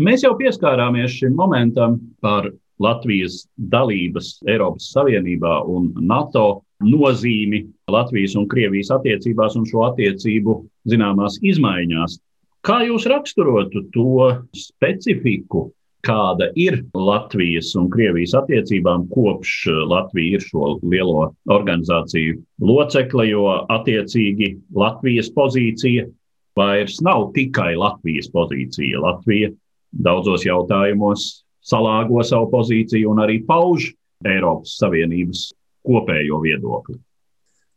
Mēs 0.00 0.22
jau 0.24 0.32
pieskārāmies 0.38 1.18
šim 1.18 1.34
momentam 1.36 1.98
par 2.22 2.46
Latvijas 2.82 3.42
dalības 3.56 4.38
Eiropas 4.48 4.86
Savienībā 4.94 5.58
un 5.68 5.90
NATO 6.00 6.62
nozīmi 6.82 7.64
Latvijas 7.92 8.34
un 8.38 8.48
Krievijas 8.50 8.90
attiecībās 8.94 9.58
un 9.58 9.66
šo 9.68 9.84
attiecību 9.90 10.56
zināmās 10.88 11.38
izmaiņās. 11.42 12.18
Kā 12.62 12.76
jūs 12.86 13.08
raksturotu 13.10 13.80
to 13.90 14.28
specifiku, 14.54 15.64
kāda 16.06 16.46
ir 16.58 16.76
Latvijas 16.94 17.72
un 17.78 17.88
Krievijas 17.90 18.36
attiecībām 18.38 19.08
kopš 19.10 19.54
Latvija 19.90 20.38
ir 20.38 20.44
šo 20.44 20.76
lielo 20.86 21.32
organizāciju 21.50 22.38
locekle, 22.62 23.26
jo 23.32 23.48
attiecīgi 23.66 24.52
Latvijas 24.78 25.32
pozīcija 25.34 26.06
vairs 26.58 27.00
nav 27.02 27.32
tikai 27.34 27.74
Latvijas 27.74 28.30
pozīcija. 28.30 29.02
Latvija 29.08 29.50
daudzos 29.90 30.46
jautājumos 30.46 31.28
salāgo 31.66 32.22
savu 32.22 32.46
pozīciju 32.54 33.10
un 33.10 33.26
arī 33.26 33.40
pauž 33.46 33.90
Eiropas 34.22 34.78
Savienības 34.78 35.48
kopējo 35.82 36.38
viedokli. 36.46 37.00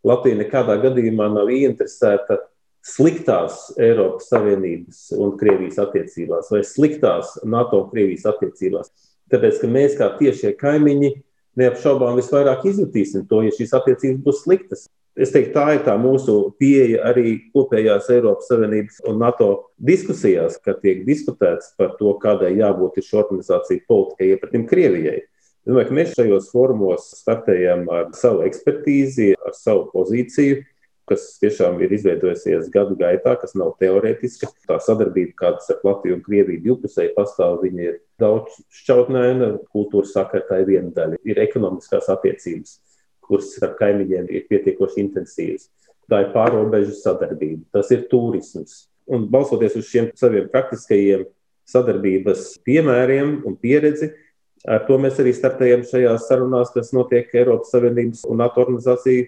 Latvija 0.06 0.44
nekādā 0.46 0.78
gadījumā 0.84 1.34
nav 1.34 1.50
ieinteresēta 1.50 2.44
sliktās 2.86 3.72
Eiropas 3.82 4.30
Savienības 4.30 5.08
un 5.18 5.34
Krievijas 5.40 5.80
attiecībās, 5.82 6.52
vai 6.54 6.62
sliktās 6.68 7.36
NATO 7.44 7.84
un 7.84 7.90
Krievijas 7.94 8.28
attiecībās. 8.30 8.92
Tāpēc, 9.34 9.62
ka 9.62 9.70
mēs 9.72 9.96
kā 9.98 10.12
tiešie 10.20 10.54
kaimiņi 10.60 11.16
neapšaubām 11.58 12.20
visvairāk 12.20 12.68
izjutīsim 12.70 13.26
to, 13.30 13.42
ja 13.46 13.54
šīs 13.56 13.74
attiecības 13.80 14.22
būs 14.26 14.44
sliktas. 14.44 14.86
Es 15.16 15.32
teiktu, 15.32 15.54
tā 15.56 15.78
ir 15.78 15.84
tā 15.86 15.94
mūsu 15.96 16.34
pieeja 16.60 17.06
arī 17.08 17.38
kopējās 17.56 18.10
Eiropas 18.12 18.50
Savienības 18.52 19.00
un 19.08 19.22
NATO 19.24 19.48
diskusijās, 19.80 20.60
kad 20.60 20.82
tiek 20.84 21.06
diskutēts 21.08 21.72
par 21.80 21.96
to, 22.00 22.12
kādai 22.20 22.52
jābūt 22.60 23.00
šī 23.00 23.22
organizācija 23.22 23.86
politikai 23.88 24.34
iepratim 24.34 24.68
Krievijai. 24.68 25.22
Es 25.66 25.72
domāju, 25.72 25.88
ka 25.88 25.96
mēs 25.98 26.12
šajos 26.20 26.52
formos 26.54 27.08
startējam 27.24 27.88
ar 27.90 28.12
savu 28.14 28.44
ekspertīzi, 28.46 29.32
ar 29.40 29.56
savu 29.58 29.88
pozīciju, 29.96 30.60
kas 31.10 31.28
tiešām 31.42 31.78
ir 31.86 31.94
izveidojusies 31.96 32.72
gadu 32.74 32.98
gaitā, 33.00 33.36
kas 33.42 33.54
nav 33.58 33.76
teorētiska. 33.82 34.50
Tā 34.70 34.80
sadarbība, 34.82 35.36
kādas 35.44 35.70
ar 35.74 35.84
Latviju 35.86 36.18
un 36.18 36.24
Krieviju 36.26 36.64
divpusēji 36.66 37.14
pastāv, 37.18 37.60
viņa 37.62 37.86
ir 37.86 38.02
daudz 38.22 38.58
šķautnēna, 38.82 39.52
kultūras 39.76 40.16
sakartā 40.18 40.64
ir 40.64 40.72
viena 40.72 40.92
daļa, 40.96 41.22
ir 41.28 41.44
ekonomiskās 41.46 42.10
attiecības 42.14 42.80
kuras 43.26 43.56
ar 43.66 43.76
kaimiņiem 43.80 44.28
ir 44.30 44.46
pietiekoši 44.50 45.02
intensīvas. 45.06 45.70
Tā 46.10 46.22
ir 46.22 46.34
pārobežu 46.36 46.94
sadarbība, 47.00 47.66
tas 47.74 47.90
ir 47.94 48.06
turisms. 48.12 48.86
Un 49.10 49.26
balstoties 49.30 49.78
uz 49.80 49.90
šiem 49.90 50.12
saviem 50.18 50.48
praktiskajiem 50.52 51.26
sadarbības 51.70 52.56
piemēriem 52.66 53.40
un 53.46 53.58
pieredzi, 53.62 54.12
ar 54.70 54.86
to 54.86 54.98
mēs 55.02 55.18
arī 55.22 55.34
startējam 55.34 55.86
šajās 55.86 56.28
sarunās, 56.30 56.74
kas 56.74 56.92
notiek 56.94 57.34
Eiropas 57.34 57.74
Savienības 57.74 58.24
un 58.30 58.42
NATO 58.42 58.62
organizāciju 58.66 59.28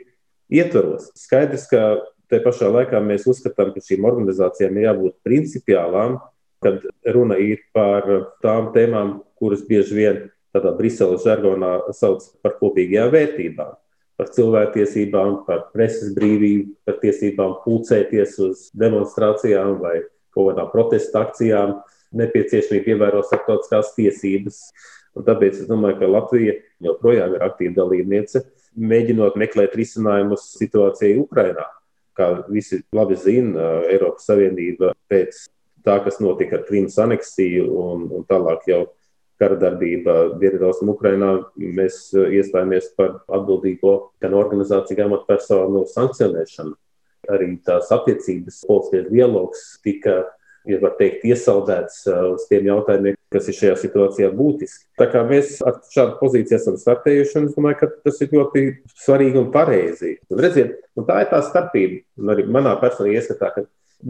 ietvaros. 0.54 1.10
Skaidrs, 1.18 1.68
ka 1.72 1.84
te 2.32 2.42
pašā 2.44 2.70
laikā 2.74 3.02
mēs 3.04 3.28
uzskatām, 3.30 3.74
ka 3.76 3.84
šīm 3.84 4.08
organizācijām 4.08 4.78
ir 4.78 4.90
jābūt 4.90 5.18
principiālām, 5.28 6.20
kad 6.64 6.86
runa 7.14 7.38
ir 7.42 7.62
par 7.76 8.08
tām 8.44 8.72
tēmām, 8.76 9.20
kuras 9.38 9.62
bieži 9.68 9.98
vien 9.98 10.24
tādā 10.56 10.72
Briseles 10.78 11.26
žargonā 11.28 11.76
sauc 11.94 12.26
par 12.42 12.58
kopīgajām 12.62 13.14
vērtībām 13.14 13.76
par 14.18 14.32
cilvēktiesībām, 14.34 15.44
par 15.46 15.68
preses 15.74 16.14
brīvību, 16.18 16.74
par 16.88 16.98
tiesībām 17.04 17.60
pulcēties 17.64 18.38
uz 18.42 18.68
demonstrācijām 18.78 19.78
vai 19.84 20.00
kaut 20.34 20.52
kādām 20.52 20.72
protesta 20.74 21.22
akcijām, 21.28 21.78
nepieciešamība 22.18 22.96
ievērot 22.96 23.28
starptautiskās 23.30 23.94
tiesības. 23.98 24.62
Un 25.18 25.26
tāpēc 25.26 25.62
es 25.62 25.70
domāju, 25.70 26.00
ka 26.02 26.10
Latvija 26.10 26.58
joprojām 26.86 27.38
ir 27.38 27.46
aktīva 27.46 27.78
dalībniece, 27.78 28.44
mēģinot 28.78 29.38
meklēt 29.40 29.76
risinājumus 29.78 30.52
situācijai 30.58 31.18
Ukrajinā. 31.22 31.66
Kā 32.18 32.32
visi 32.50 32.82
labi 32.96 33.18
zina, 33.20 33.84
Eiropas 33.92 34.26
Savienība 34.30 34.94
pēc 35.10 35.44
tā, 35.86 36.00
kas 36.06 36.22
notika 36.24 36.58
ar 36.60 36.66
Krimas 36.68 36.98
aneksiju 37.02 37.68
un, 37.84 38.08
un 38.18 38.26
tālāk 38.30 38.66
jau 38.70 38.82
kara 39.38 39.58
darbība 39.60 40.16
Dienvidaustrumā 40.42 40.96
Ukrainā, 40.96 41.30
mēs 41.58 42.08
eh, 42.18 42.40
iestājāmies 42.40 42.90
par 42.98 43.20
atbildīgo 43.30 43.94
gan 44.24 44.36
organizāciju, 44.38 44.98
gan 44.98 45.12
amatpersonu 45.12 45.86
sankcionēšanu. 45.92 46.74
Arī 47.34 47.52
tās 47.66 47.92
attiecības, 47.94 48.64
politiskais 48.70 49.12
dialogs 49.12 49.64
tika, 49.86 50.22
var 50.82 50.96
teikt, 51.00 51.24
iesaldēts 51.28 52.02
eh, 52.12 52.20
uz 52.34 52.46
tiem 52.50 52.68
jautājumiem, 52.70 53.18
kas 53.34 53.48
ir 53.50 53.58
šajā 53.58 53.76
situācijā 53.82 54.30
būtiski. 54.36 54.86
Tā 55.00 55.08
kā 55.12 55.24
mēs 55.28 55.58
ar 55.68 55.80
šādu 55.94 56.18
pozīciju 56.22 56.60
esam 56.60 56.78
startējuši, 56.82 57.36
un 57.40 57.50
es 57.50 57.56
domāju, 57.58 57.80
ka 57.82 57.92
tas 58.08 58.22
ir 58.24 58.36
ļoti 58.36 58.66
svarīgi 59.06 59.42
un 59.42 59.52
pareizi. 59.56 60.18
Un 60.34 60.44
redziet, 60.44 60.78
un 61.00 61.08
tā 61.08 61.22
ir 61.24 61.32
tā 61.32 61.42
starpība, 61.48 62.04
un 62.20 62.34
arī 62.36 62.48
manā 62.52 62.76
personīgā 62.82 63.22
ieskatā, 63.22 63.54
ka 63.56 63.66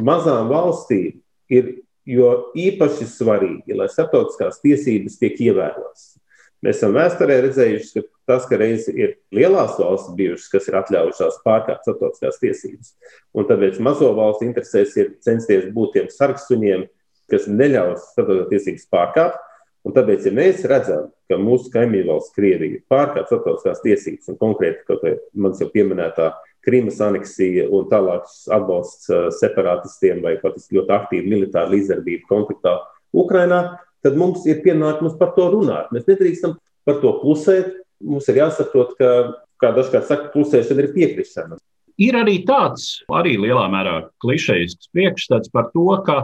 mazām 0.09 0.49
valstīm 0.51 1.21
ir 1.53 1.73
jo 2.07 2.31
īpaši 2.57 3.07
svarīgi, 3.11 3.75
lai 3.75 3.89
starptautiskās 3.91 4.61
tiesības 4.63 5.19
tiek 5.21 5.39
ievērotas. 5.49 6.16
Mēs 6.65 6.79
esam 6.79 6.95
vēsturē 6.97 7.35
redzējuši, 7.45 7.91
ka 7.93 8.31
tas, 8.31 8.45
ka 8.49 8.57
reiz 8.57 8.87
ir 8.89 9.17
lielās 9.35 9.75
valsts 9.77 10.15
bijušas, 10.17 10.47
kas 10.51 10.69
ir 10.69 10.77
atļaujušās 10.79 11.41
pārkāpt 11.45 11.85
starptautiskās 11.85 12.39
tiesības, 12.41 12.93
un 13.37 13.45
tāpēc 13.49 13.77
mazo 13.85 14.09
valstu 14.17 14.47
interesēs 14.47 14.95
ir 14.97 15.11
censties 15.25 15.69
būt 15.75 15.93
tiem 15.97 16.09
sarksuņiem, 16.13 16.87
kas 17.31 17.45
neļaus 17.51 18.09
starptautiskās 18.15 18.49
tiesības 18.55 18.89
pārkāpt. 18.93 19.43
Un 19.87 19.93
tāpēc, 19.95 20.25
ja 20.27 20.33
mēs 20.35 20.65
redzam, 20.67 21.05
ka 21.29 21.37
mūsu 21.39 21.69
kaimiņu 21.71 22.09
valsts 22.09 22.33
Krievija 22.35 22.81
pārkāpj 22.91 23.29
starptautiskās 23.29 23.83
tiesības, 23.85 24.27
un 24.33 24.39
konkrēti, 24.41 24.83
kaut 24.89 25.03
kā 25.05 25.13
manis 25.37 25.61
jau 25.63 25.69
pieminētā 25.71 26.33
Krimas 26.67 26.97
aneksija 26.99 27.69
un 27.71 27.85
tālāks 27.87 28.41
atbalsts 28.51 29.07
separatistiem 29.37 30.19
vai 30.25 30.33
pat 30.41 30.57
ļoti 30.59 30.91
aktīva 30.91 31.31
militāra 31.31 31.71
līdzdarbība 31.71 32.27
konfliktā 32.27 32.73
Ukrainā, 33.15 33.61
tad 34.05 34.17
mums 34.19 34.45
ir 34.49 34.61
pienākums 34.65 35.17
par 35.19 35.33
to 35.37 35.49
runāt. 35.53 35.91
Mēs 35.95 36.07
nedrīkstam 36.09 36.57
par 36.87 37.01
to 37.03 37.13
klusēt. 37.21 37.73
Mums 38.05 38.27
ir 38.29 38.41
jāsaprot, 38.43 38.93
ka, 38.99 39.13
kā 39.61 39.71
dažkārt 39.75 40.09
saka, 40.09 40.29
klusēšana 40.33 40.85
ir 40.85 40.91
piekrišana. 40.93 41.57
Ir 41.97 42.13
arī 42.19 42.43
tāds, 42.45 42.99
arī 43.09 43.39
lielā 43.41 43.65
mērā 43.73 43.95
klišejisks 44.21 44.91
priekšstats 44.93 45.49
par 45.49 45.71
to, 45.73 45.87
ka 46.05 46.19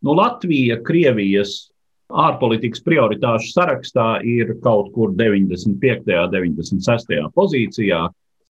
nu, 0.00 0.14
Latvija 0.16 0.78
Krievijas 0.86 1.66
ārpolitikas 2.08 2.80
prioritāšu 2.86 3.52
sarakstā 3.52 4.06
ir 4.24 4.54
kaut 4.64 4.88
kur 4.94 5.12
95. 5.18 6.08
un 6.16 6.32
96. 6.32 7.20
pozīcijā 7.36 8.06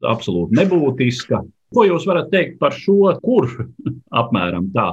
absolūti 0.05 0.59
nebūtiska. 0.61 1.41
Ko 1.75 1.87
jūs 1.89 2.05
varat 2.07 2.29
teikt 2.31 2.61
par 2.61 2.77
šo, 2.77 3.09
kur 3.25 3.49
apmēram 4.21 4.69
tā 4.77 4.93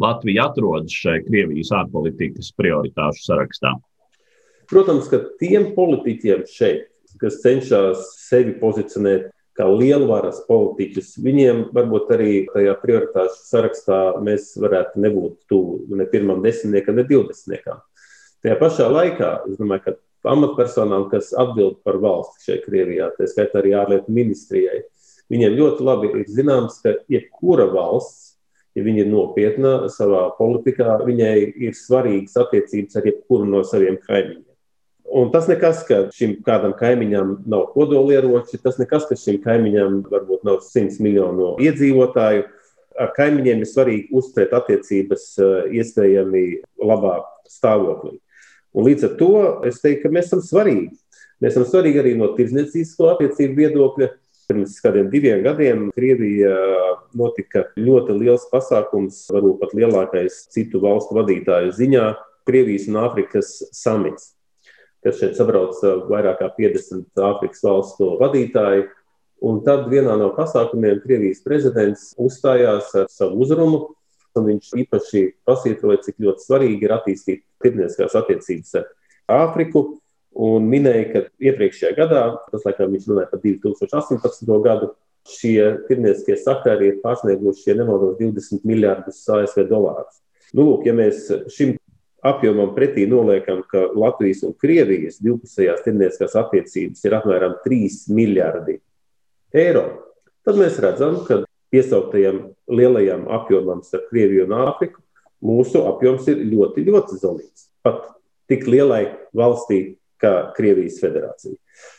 Latvija 0.00 0.48
atrodas 0.50 0.94
šajā 0.94 1.22
Krievijas 1.28 1.70
ārpolitikas 1.74 2.50
prioritāšu 2.58 3.28
sarakstā? 3.28 3.74
Protams, 4.70 5.06
ka 5.10 5.20
tiem 5.38 5.70
politiķiem 5.76 6.44
šeit, 6.50 6.88
kas 7.20 7.38
cenšas 7.44 8.08
sevi 8.24 8.56
pozicionēt 8.58 9.28
kā 9.54 9.66
lielvaras 9.70 10.40
politiķus, 10.48 11.12
viņiem 11.22 11.68
varbūt 11.74 12.10
arī 12.16 12.30
tajā 12.50 12.74
prioritāšu 12.82 13.44
sarakstā 13.46 13.98
mēs 14.24 14.54
varētu 14.58 15.02
nebūt 15.04 15.44
tuvu 15.50 15.94
ne 15.94 16.08
pirmam 16.10 16.42
desmitniekam, 16.42 16.98
ne 16.98 17.06
divdesmitniekam. 17.06 17.84
Tajā 18.42 18.56
pašā 18.60 18.88
laikā 18.90 19.30
es 19.48 19.60
domāju, 19.60 19.84
ka 19.86 20.34
amatpersonām, 20.34 21.06
kas 21.12 21.30
atbild 21.38 21.78
par 21.86 22.00
valsti 22.02 22.48
šeit, 22.48 22.66
Krievijā, 22.66 23.12
tā 23.14 23.28
skaitā 23.30 23.60
arī 23.60 23.76
ārlietu 23.78 24.12
ministrijai. 24.12 24.82
Viņiem 25.32 25.56
ļoti 25.56 25.86
labi 25.86 26.10
ir 26.12 26.26
zināms, 26.28 26.80
ka 26.84 26.98
jebkura 27.12 27.68
valsts, 27.72 28.33
ja 28.74 28.82
viņa 28.84 29.04
ir 29.04 29.10
nopietna 29.10 29.74
savā 29.92 30.26
politikā, 30.38 30.98
viņai 31.06 31.36
ir 31.68 31.76
svarīgas 31.78 32.36
attiecības 32.44 32.98
ar 32.98 33.08
jebkuru 33.10 33.46
no 33.48 33.62
saviem 33.66 34.00
kaimiņiem. 34.02 34.42
Un 35.14 35.28
tas 35.30 35.46
nekas, 35.46 35.84
ka 35.86 36.08
šim 36.16 36.38
kādam 36.46 36.72
kaimiņam 36.74 37.36
nav 37.50 37.68
kodolieroči, 37.74 38.58
tas 38.64 38.80
nekas, 38.80 39.04
ka 39.06 39.18
šim 39.20 39.38
kaimiņam 39.44 40.00
varbūt 40.10 40.46
nav 40.48 40.62
100 40.64 40.98
miljonu 41.04 41.52
iedzīvotāju. 41.62 42.48
Ar 42.98 43.10
kaimiņiem 43.14 43.62
ir 43.62 43.68
svarīgi 43.68 44.14
uzturēt 44.14 44.54
attiecības 44.54 45.26
eh, 45.42 45.54
iespējami 45.80 46.44
labā 46.82 47.20
stāvoklī. 47.50 48.16
Un 48.74 48.88
līdz 48.88 49.06
ar 49.08 49.16
to 49.18 49.32
es 49.68 49.80
teiktu, 49.82 50.06
ka 50.06 50.14
mēs 50.14 50.30
esam 50.30 50.42
svarīgi. 50.42 50.94
Mēs 51.42 51.54
esam 51.54 51.66
svarīgi 51.68 52.00
arī 52.00 52.14
no 52.18 52.32
tirdzniecības 52.34 52.94
attiecību 53.14 53.58
viedokļa. 53.60 54.10
Pirms 54.48 54.76
kādiem 54.84 55.08
diviem 55.12 55.40
gadiem 55.44 55.86
Krievijā 55.96 56.56
notika 57.16 57.64
ļoti 57.80 58.16
liels 58.18 58.44
pasākums, 58.50 59.22
varbūt 59.32 59.60
pat 59.62 59.72
lielākais 59.78 60.42
citu 60.52 60.82
valstu 60.82 61.16
vadītāju 61.16 61.72
ziņā- 61.78 62.04
Krievijas 62.48 62.88
un 62.90 62.98
Āfrikas 63.00 63.54
samits. 63.72 64.34
Kad 65.04 65.16
šeit 65.16 65.36
sabrauc 65.36 65.80
vairāk 66.10 66.42
kā 66.42 66.50
50 66.58 67.08
Āfrikas 67.16 67.64
valstu 67.64 68.18
vadītāji, 68.20 68.88
un 69.42 69.64
tad 69.64 69.88
vienā 69.88 70.18
no 70.20 70.30
pasākumiem 70.36 71.00
Krievijas 71.04 71.42
prezidents 71.44 72.14
uzstājās 72.20 72.94
ar 72.94 73.08
savu 73.08 73.40
uzrunu, 73.40 73.94
un 74.36 74.48
viņš 74.50 74.70
īpaši 74.84 75.24
pasvītroja, 75.46 76.02
cik 76.04 76.20
ļoti 76.20 76.44
svarīgi 76.44 76.84
ir 76.84 76.94
attīstīt 76.96 77.44
tirdzniecības 77.62 78.16
attiecības 78.20 78.74
ar 78.80 78.88
Āfriku. 79.40 79.86
Un 80.34 80.66
minēja, 80.66 81.04
ka 81.12 81.20
iepriekšējā 81.50 81.94
gadā, 81.94 82.24
tas 82.50 82.64
laikam 82.66 82.90
viņš 82.94 83.06
runāja 83.10 83.30
par 83.30 83.42
2018. 83.44 84.50
gadu, 84.64 84.90
šie 85.30 85.60
tirdznieciskie 85.88 86.36
sakari 86.40 86.90
ir 86.90 87.00
pārsnieguši, 87.04 87.68
ja 87.70 87.78
nemaldos, 87.78 88.18
20 88.18 88.66
miljardus 88.66 89.22
ASV 89.30 89.64
dolārus. 89.70 90.18
Nu, 90.52 90.66
lūk, 90.66 90.88
ja 90.88 90.94
mēs 90.96 91.28
šim 91.54 91.76
apjomam 92.24 92.74
pretī 92.76 93.06
noliekam, 93.08 93.62
ka 93.68 93.86
Latvijas 93.94 94.42
un 94.48 94.56
Krievijas 94.58 95.20
divpusējās 95.24 95.84
tirdzniecības 95.86 96.36
attiecības 96.42 97.06
ir 97.06 97.16
apmēram 97.18 97.56
3 97.64 98.14
miljardi 98.16 98.78
eiro, 99.54 99.84
tad 100.44 100.58
mēs 100.60 100.80
redzam, 100.82 101.20
ka 101.28 101.42
piesauktajam 101.74 102.40
lielajam 102.70 103.26
apjomam 103.34 103.82
starp 103.86 104.08
Krieviju 104.10 104.48
un 104.48 104.56
Āfriku, 104.64 105.02
mūsu 105.44 105.84
apjoms 105.88 106.28
ir 106.32 106.42
ļoti, 106.48 106.86
ļoti 106.88 107.20
zelīgs. 107.20 107.68
Pat 107.84 108.08
tik 108.50 108.66
lielai 108.68 109.04
valstī 109.36 109.96
kā 110.24 110.32
Krievijas 110.56 110.96
federācija. 111.04 111.58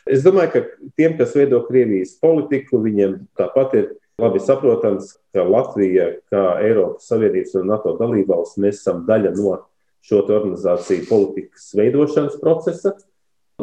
Es 0.10 0.26
domāju, 0.26 0.52
ka 0.56 0.90
tiem, 0.98 1.16
kas 1.20 1.38
veido 1.38 1.62
Krievijas 1.70 2.18
politiku, 2.22 2.82
viņiem 2.82 3.22
tāpat 3.38 3.78
ir 3.78 3.88
labi 4.22 4.42
saprotams, 4.44 5.16
ka 5.36 5.44
Latvija, 5.46 6.12
kā 6.32 6.44
Eiropas 6.64 7.10
Savienības 7.12 7.58
un 7.60 7.72
NATO 7.74 7.96
dalībvalsts, 8.00 8.60
mēs 8.64 8.82
esam 8.82 9.04
daļa 9.08 9.36
no 9.38 9.58
šo 10.06 10.22
organizāciju 10.24 11.08
politikas 11.10 11.74
veidošanas 11.78 12.40
procesa. 12.42 12.96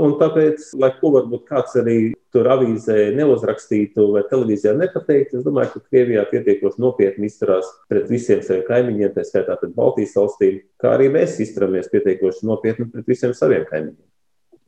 Un 0.00 0.14
tāpēc, 0.16 0.70
lai 0.80 0.88
ko 0.96 1.10
varbūt 1.12 1.42
kāds 1.50 1.74
arī 1.76 1.96
tur 2.32 2.48
avīzē 2.48 3.10
neuzrakstītu 3.18 4.06
vai 4.14 4.22
televīzijā 4.30 4.72
nepateiktu, 4.78 5.36
es 5.38 5.44
domāju, 5.44 5.74
ka 5.74 5.82
Krievijā 5.90 6.24
pietiekoši 6.30 6.80
nopietni 6.80 7.28
izturās 7.28 7.68
pret 7.92 8.08
visiem 8.08 8.40
saviem 8.40 8.64
kaimiņiem, 8.70 9.12
tā 9.12 9.26
skaitā 9.28 9.58
pret 9.60 9.74
Baltijas 9.76 10.16
valstīm, 10.16 10.62
kā 10.80 10.94
arī 10.96 11.10
mēs 11.12 11.36
izturamies 11.44 11.92
pietiekoši 11.92 12.48
nopietni 12.48 12.88
pret 12.88 13.12
visiem 13.12 13.36
saviem 13.36 13.68
kaimiņiem. 13.68 14.11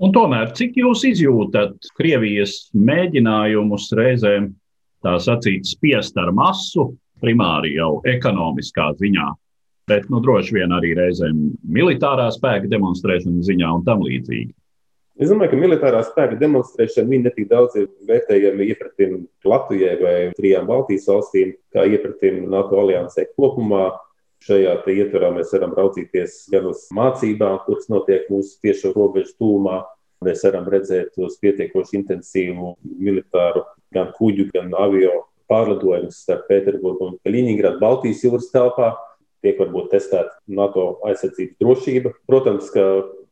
Un 0.02 0.10
tomēr, 0.14 0.50
cik 0.58 0.80
jūs 0.80 1.04
izjūtat 1.06 1.92
Krievijas 1.94 2.56
mēģinājumus 2.74 3.92
reizēm 3.94 4.50
tā 5.04 5.14
sacīt 5.22 5.68
spiest 5.68 6.18
ar 6.18 6.32
masu, 6.34 6.90
primāri 7.22 7.76
jau 7.76 8.00
ekonomiskā 8.08 8.90
ziņā, 8.98 9.28
bet 9.88 10.10
nu, 10.10 10.20
droši 10.24 10.58
vien 10.58 10.74
arī 10.74 10.94
reizēm 10.98 11.46
militārā 11.62 12.26
spēka 12.34 12.70
demonstrēšanas 12.72 13.46
ziņā 13.46 13.70
un 13.78 13.84
tam 13.86 14.02
līdzīgi? 14.04 14.52
Es 15.14 15.30
domāju, 15.30 15.52
ka 15.52 15.58
militārā 15.60 16.00
spēka 16.02 16.40
demonstrēšana 16.40 17.06
viņa 17.12 17.28
netik 17.28 17.46
daudz 17.52 17.76
ir 17.78 17.86
vērtējama 18.08 18.64
iepratim 18.66 19.20
Latvijai 19.46 19.94
vai 20.00 20.14
trijām 20.34 20.66
Baltijas 20.66 21.06
valstīm, 21.06 21.52
kā 21.70 21.84
iepratim 21.86 22.48
NATO 22.50 22.80
aliansē 22.82 23.28
kopumā. 23.36 23.92
Šajā 24.44 24.74
ietvarā 24.92 25.30
mēs 25.32 25.54
varam 25.54 25.72
raudzīties 25.72 26.34
gan 26.52 26.66
uz 26.68 26.82
mācībām, 26.92 27.62
kuras 27.64 27.88
notiek 27.88 28.26
mūsu 28.28 28.58
tiešo 28.60 28.92
robežu 28.92 29.32
tūmā. 29.40 29.78
Mēs 30.24 30.44
varam 30.44 30.68
redzēt 30.72 31.16
uz 31.20 31.38
pietiekoši 31.40 31.96
intensīvu 32.02 32.74
militāru 32.84 33.64
gan 33.94 34.12
kuģu, 34.16 34.50
gan 34.52 34.74
avio 34.76 35.22
pārlidojumus 35.48 36.20
starp 36.26 36.44
Pēterburgu 36.50 37.08
un 37.08 37.18
Kaliningradu 37.24 37.80
Baltijas 37.80 38.22
jūras 38.26 38.50
telpā. 38.52 38.92
Tiek 39.44 39.58
varbūt 39.60 39.90
testēta 39.92 40.36
NATO 40.48 40.86
aizsardzības 41.08 41.58
drošība. 41.60 42.14
Protams, 42.28 42.68
ka 42.72 42.84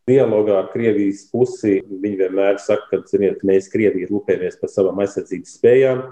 dialogā 0.08 0.58
ar 0.62 0.72
Krievijas 0.72 1.26
pusi 1.32 1.78
viņi 1.86 2.24
vienmēr 2.24 2.60
saka, 2.60 2.88
ka 2.90 3.04
ziniet, 3.08 3.44
mēs 3.48 3.70
Krievija 3.72 4.08
rūpējamies 4.10 4.60
par 4.60 4.72
savām 4.72 5.00
aizsardzības 5.04 5.56
spējām, 5.60 6.04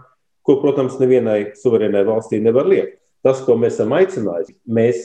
ko, 0.46 0.60
protams, 0.62 0.96
nevienai 1.00 1.54
suverēnai 1.56 2.04
valstī 2.08 2.40
nevar 2.44 2.68
liekt. 2.68 2.99
Tas, 3.26 3.42
ko 3.44 3.56
mēs 3.60 3.76
esam 3.76 3.92
aicinājuši, 3.96 4.54
mēs, 4.72 5.02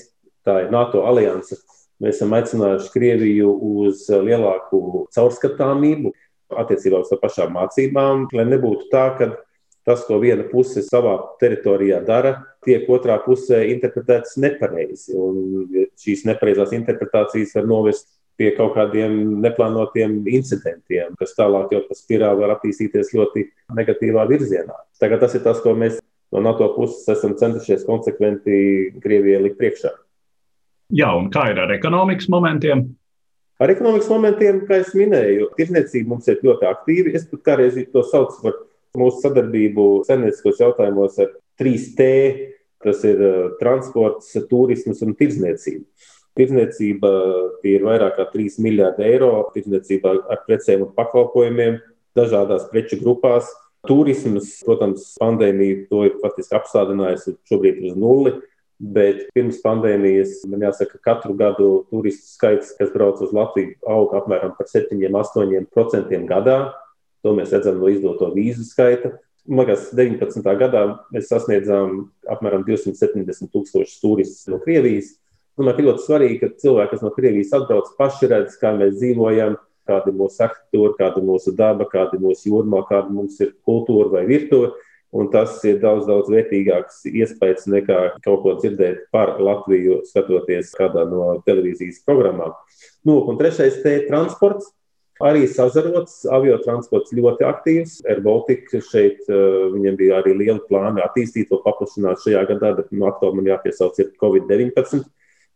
tā 0.48 0.62
ir 0.64 0.70
NATO 0.74 1.04
alianse, 1.08 1.58
mēs 2.04 2.20
esam 2.20 2.36
aicinājuši 2.38 2.94
Krieviju 2.94 3.52
uz 3.82 4.06
lielāku 4.10 5.08
caurskatāmību 5.16 6.14
attiecībā 6.56 7.02
uz 7.04 7.12
pašām 7.22 7.56
mācībām, 7.58 8.30
lai 8.36 8.46
nebūtu 8.48 8.88
tā, 8.92 9.10
ka 9.20 9.32
tas, 9.86 10.04
ko 10.08 10.18
viena 10.22 10.46
puse 10.50 10.82
savā 10.86 11.16
teritorijā 11.42 12.00
dara, 12.06 12.38
tiek 12.66 12.88
otrā 12.90 13.18
pusē 13.22 13.62
interpretēts 13.74 14.40
nepareizi. 14.42 15.14
Un 15.14 15.68
šīs 16.02 16.26
nepareizās 16.30 16.74
interpretācijas 16.78 17.54
var 17.60 17.68
novest 17.70 18.10
pie 18.40 18.50
kaut 18.58 18.74
kādiem 18.76 19.38
neplānotiem 19.44 20.18
incidentiem, 20.28 21.14
kas 21.20 21.36
tālāk 21.38 21.72
jau 21.72 21.84
pa 21.88 21.96
spirāli 21.96 22.44
var 22.44 22.56
attīstīties 22.58 23.14
ļoti 23.16 23.46
negatīvā 23.78 24.26
virzienā. 24.32 24.76
Tagad 25.00 25.24
tas 25.24 25.38
ir 25.38 25.46
tas, 25.46 25.62
ko 25.64 25.76
mēs 25.78 26.02
no 26.34 26.42
NATO 26.44 26.72
puses 26.76 27.06
esam 27.12 27.36
centušies 27.38 27.86
konsekventi 27.88 28.58
Krievijai 29.04 29.44
likt 29.46 29.60
priekšā. 29.62 29.94
Jā, 30.94 31.10
un 31.18 31.32
kā 31.34 31.50
ir 31.52 31.60
ar 31.64 31.74
ekonomikas 31.74 32.30
momentiem? 32.30 32.86
Ar 33.62 33.72
ekonomikas 33.72 34.10
momentiem, 34.12 34.60
kā 34.68 34.82
jau 34.82 35.00
minēju, 35.00 35.50
tirdzniecība 35.56 36.12
mums 36.12 36.28
ir 36.28 36.42
ļoti 36.44 36.68
aktīva. 36.68 37.14
Es 37.16 37.24
pat 37.30 37.42
kādreiz 37.48 37.78
to 37.94 38.04
saucu 38.04 38.42
par 38.44 38.58
mūsu 39.00 39.24
sadarbību 39.24 39.86
senētiskos 40.08 40.60
jautājumos 40.62 41.18
ar 41.24 41.32
3T. 41.62 42.10
Tas 42.86 43.02
ir 43.08 43.22
uh, 43.24 43.38
transports, 43.58 44.36
turisms 44.50 45.00
un 45.06 45.16
tirdzniecība. 45.18 45.88
Tirdzniecība 46.36 47.12
ir 47.66 47.86
vairāk 47.88 48.18
kā 48.20 48.26
3 48.34 48.60
miljardi 48.62 49.06
eiro, 49.08 49.32
tirdzniecība 49.56 50.18
ar 50.36 50.42
precēm 50.46 50.84
un 50.84 50.92
pakalpojumiem 50.98 51.80
dažādās 52.16 52.68
preču 52.74 53.00
grupās. 53.00 53.48
Turisms, 53.88 54.60
protams, 54.66 55.14
pandēmija 55.22 55.86
to 55.90 56.04
ir 56.08 56.20
faktiski 56.22 56.58
apstādinājusi 56.58 57.38
šobrīd 57.50 57.82
uz 57.90 57.98
nulli. 58.00 58.36
Bet 58.76 59.22
pirms 59.32 59.62
pandēmijas, 59.64 60.42
man 60.52 60.66
jāsaka, 60.66 61.00
katru 61.04 61.32
gadu 61.40 61.70
turistu 61.88 62.28
skaits, 62.28 62.74
kas 62.76 62.90
brauc 62.92 63.22
uz 63.24 63.32
Latviju, 63.36 63.78
aug 63.88 64.12
apmēram 64.20 64.52
par 64.58 64.68
7-8% 64.68 66.18
gadā. 66.28 66.58
To 67.24 67.32
mēs 67.38 67.54
redzam 67.56 67.80
no 67.80 67.88
izdoto 67.90 68.28
vīzu 68.36 68.68
skaita. 68.68 69.14
Man 69.48 69.64
liekas, 69.64 69.92
19. 69.96 70.42
gadā 70.60 70.82
mēs 71.14 71.30
sasniedzām 71.32 72.10
apmēram 72.34 72.66
270 72.68 73.54
tūkstošus 73.54 74.02
turistus 74.02 74.50
no 74.52 74.60
Krievijas. 74.62 75.14
Domāju, 75.56 75.78
ka 75.78 75.86
ļoti 75.86 76.04
svarīgi, 76.04 76.40
ka 76.42 76.50
cilvēki, 76.66 76.92
kas 76.92 77.06
no 77.06 77.14
Krievijas 77.16 77.54
atbrauc, 77.56 77.94
paši 78.00 78.30
redz, 78.32 78.58
kā 78.60 78.74
mēs 78.76 78.98
dzīvojam, 78.98 79.56
kāda 79.88 80.12
ir 80.12 80.18
mūsu 80.20 80.44
arhitektūra, 80.46 80.96
kāda 81.00 81.22
ir 81.22 81.30
mūsu 81.30 81.54
daba, 81.56 81.88
kāda 81.92 82.18
ir 82.18 82.26
mūsu 82.26 82.52
jūrmā, 82.52 82.84
kāda 82.90 83.14
mums 83.14 83.40
ir 83.44 83.56
kultūra 83.68 84.12
vai 84.18 84.26
virtuve. 84.30 84.74
Un 85.16 85.30
tas 85.32 85.62
ir 85.64 85.78
daudz, 85.80 86.10
daudz 86.10 86.28
vērtīgāks 86.28 87.06
iespējas 87.08 87.70
nekā 87.72 88.00
kaut 88.26 88.42
ko 88.44 88.56
dzirdēt 88.60 89.06
par 89.16 89.38
Latviju, 89.40 90.02
skatoties 90.10 90.74
kādā 90.76 91.06
no 91.08 91.38
televīzijas 91.46 92.02
programmām. 92.04 92.52
Nu, 93.08 93.22
un 93.24 93.40
trešais 93.40 93.80
te 93.84 93.94
ir 94.02 94.10
transports. 94.10 94.74
Arī 95.24 95.46
sazarots, 95.48 96.26
avio 96.28 96.58
transports 96.60 97.14
ļoti 97.16 97.46
aktīvs. 97.48 97.94
Air 98.12 98.20
Baltica 98.26 98.82
šeit 98.84 99.22
uh, 99.30 99.70
viņiem 99.72 99.96
bija 100.02 100.18
arī 100.20 100.34
liela 100.36 100.60
plāna 100.68 101.06
attīstīt 101.06 101.48
to 101.48 101.62
paplašināt 101.64 102.20
šajā 102.26 102.42
gadā, 102.50 102.74
bet 102.82 102.92
no 102.92 103.08
aktuāli 103.08 103.40
man 103.40 103.48
jāpiesauc 103.54 104.02
ir 104.04 104.12
Covid-19. 104.20 105.06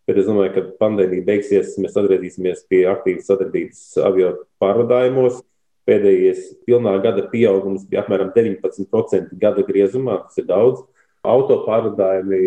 Bet 0.10 0.18
es 0.18 0.26
domāju, 0.26 0.56
ka 0.56 0.62
pandēmija 0.82 1.22
beigsies, 1.22 1.76
mēs 1.78 1.94
atgriezīsimies 2.00 2.64
pie 2.66 2.80
aktīvas 2.90 3.28
sadarbības 3.30 3.82
avio 4.08 4.32
pārvadājumos. 4.58 5.44
Pēdējais 5.86 6.48
pilnā 6.66 6.96
gada 7.04 7.28
pieaugums 7.30 7.84
bija 7.86 8.02
apmēram 8.02 8.32
19% 8.34 9.36
gada 9.38 9.66
griezumā. 9.68 10.24
Tas 10.26 10.42
ir 10.42 10.48
daudz. 10.50 10.82
Auto 11.22 11.60
pārvadājumi 11.68 12.42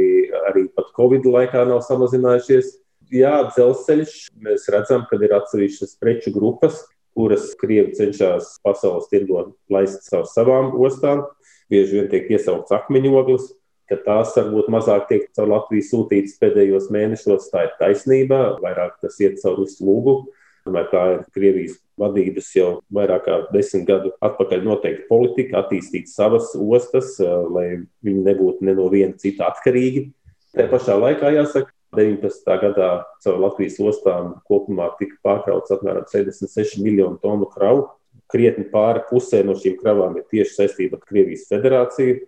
arī 0.49 0.65
pat 0.75 0.91
Covid 0.99 1.29
laikā 1.31 1.63
nav 1.71 1.85
samazinājušies. 1.87 2.75
Jā, 3.15 3.37
dzelzceļš. 3.53 4.19
Mēs 4.43 4.67
redzam, 4.75 5.07
ka 5.07 5.23
ir 5.23 5.39
atsevišķas 5.39 5.95
preču 6.03 6.35
grupas, 6.35 6.83
kuras 7.15 7.53
Krievi 7.63 7.95
cenšas 7.95 8.57
pasaules 8.67 9.07
tirgo 9.13 9.53
laist 9.71 10.11
caur 10.11 10.27
savām 10.27 10.75
ostām. 10.83 11.29
Bieži 11.71 12.01
vien 12.01 12.11
tiek 12.11 12.27
iesaukts 12.35 12.75
akmeņoglis, 12.75 13.53
ka 13.91 13.99
tās 14.05 14.37
varbūt 14.39 14.71
mazāk 14.73 15.09
tiek 15.11 15.27
caur 15.37 15.51
Latviju 15.51 15.89
sūtītas 15.89 16.39
pēdējos 16.43 16.91
mēnešos. 16.95 17.51
Tā 17.53 17.67
ir 17.67 17.75
taisnība, 17.81 18.43
vairāk 18.63 18.99
tas 19.03 19.19
iet 19.23 19.41
caur 19.43 19.63
uzlūgu. 19.65 20.23
Tā 20.63 21.03
ir 21.17 21.23
Krievijas 21.35 21.81
vadības 21.99 22.49
jau 22.55 22.69
vairāk 22.95 23.25
kā 23.27 23.39
desmit 23.51 23.87
gadu 23.89 24.13
atpakaļ 24.23 24.63
noteikta 24.63 25.09
politika, 25.09 25.63
attīstīt 25.65 26.11
savas 26.11 26.53
ostas, 26.55 27.17
lai 27.19 27.83
viņi 28.07 28.27
nebūtu 28.29 28.69
ne 28.69 28.77
no 28.79 28.87
viena 28.93 29.19
cita 29.19 29.51
atkarīgi. 29.51 30.11
Tā 30.55 30.69
pašā 30.71 30.95
laikā 31.01 31.33
jāsaka, 31.35 31.73
19. 31.93 32.47
gadā 32.63 32.91
caur 33.21 33.41
Latvijas 33.43 33.77
ostām 33.85 34.37
kopumā 34.49 34.89
tika 34.97 35.19
pārkrauts 35.27 35.75
apmēram 35.75 36.07
76 36.09 36.81
miljonu 36.81 37.21
tonu 37.21 37.49
kravu. 37.53 37.91
Krietni 38.33 38.65
pāri 38.73 39.03
pusē 39.11 39.43
no 39.45 39.53
šīm 39.59 39.77
kravām 39.83 40.17
ir 40.17 40.25
tieši 40.31 40.55
saistība 40.57 40.97
ar 40.97 41.05
Krievijas 41.05 41.45
federāciju. 41.51 42.23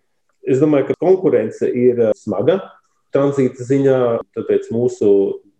Es 0.44 0.60
domāju, 0.60 0.90
ka 0.90 1.00
konkurence 1.00 1.68
ir 1.68 2.00
eh, 2.10 2.12
smaga 2.18 2.60
tranzīta 3.14 3.64
ziņā, 3.64 3.98
tāpēc 4.36 4.70
mūsu 4.74 5.08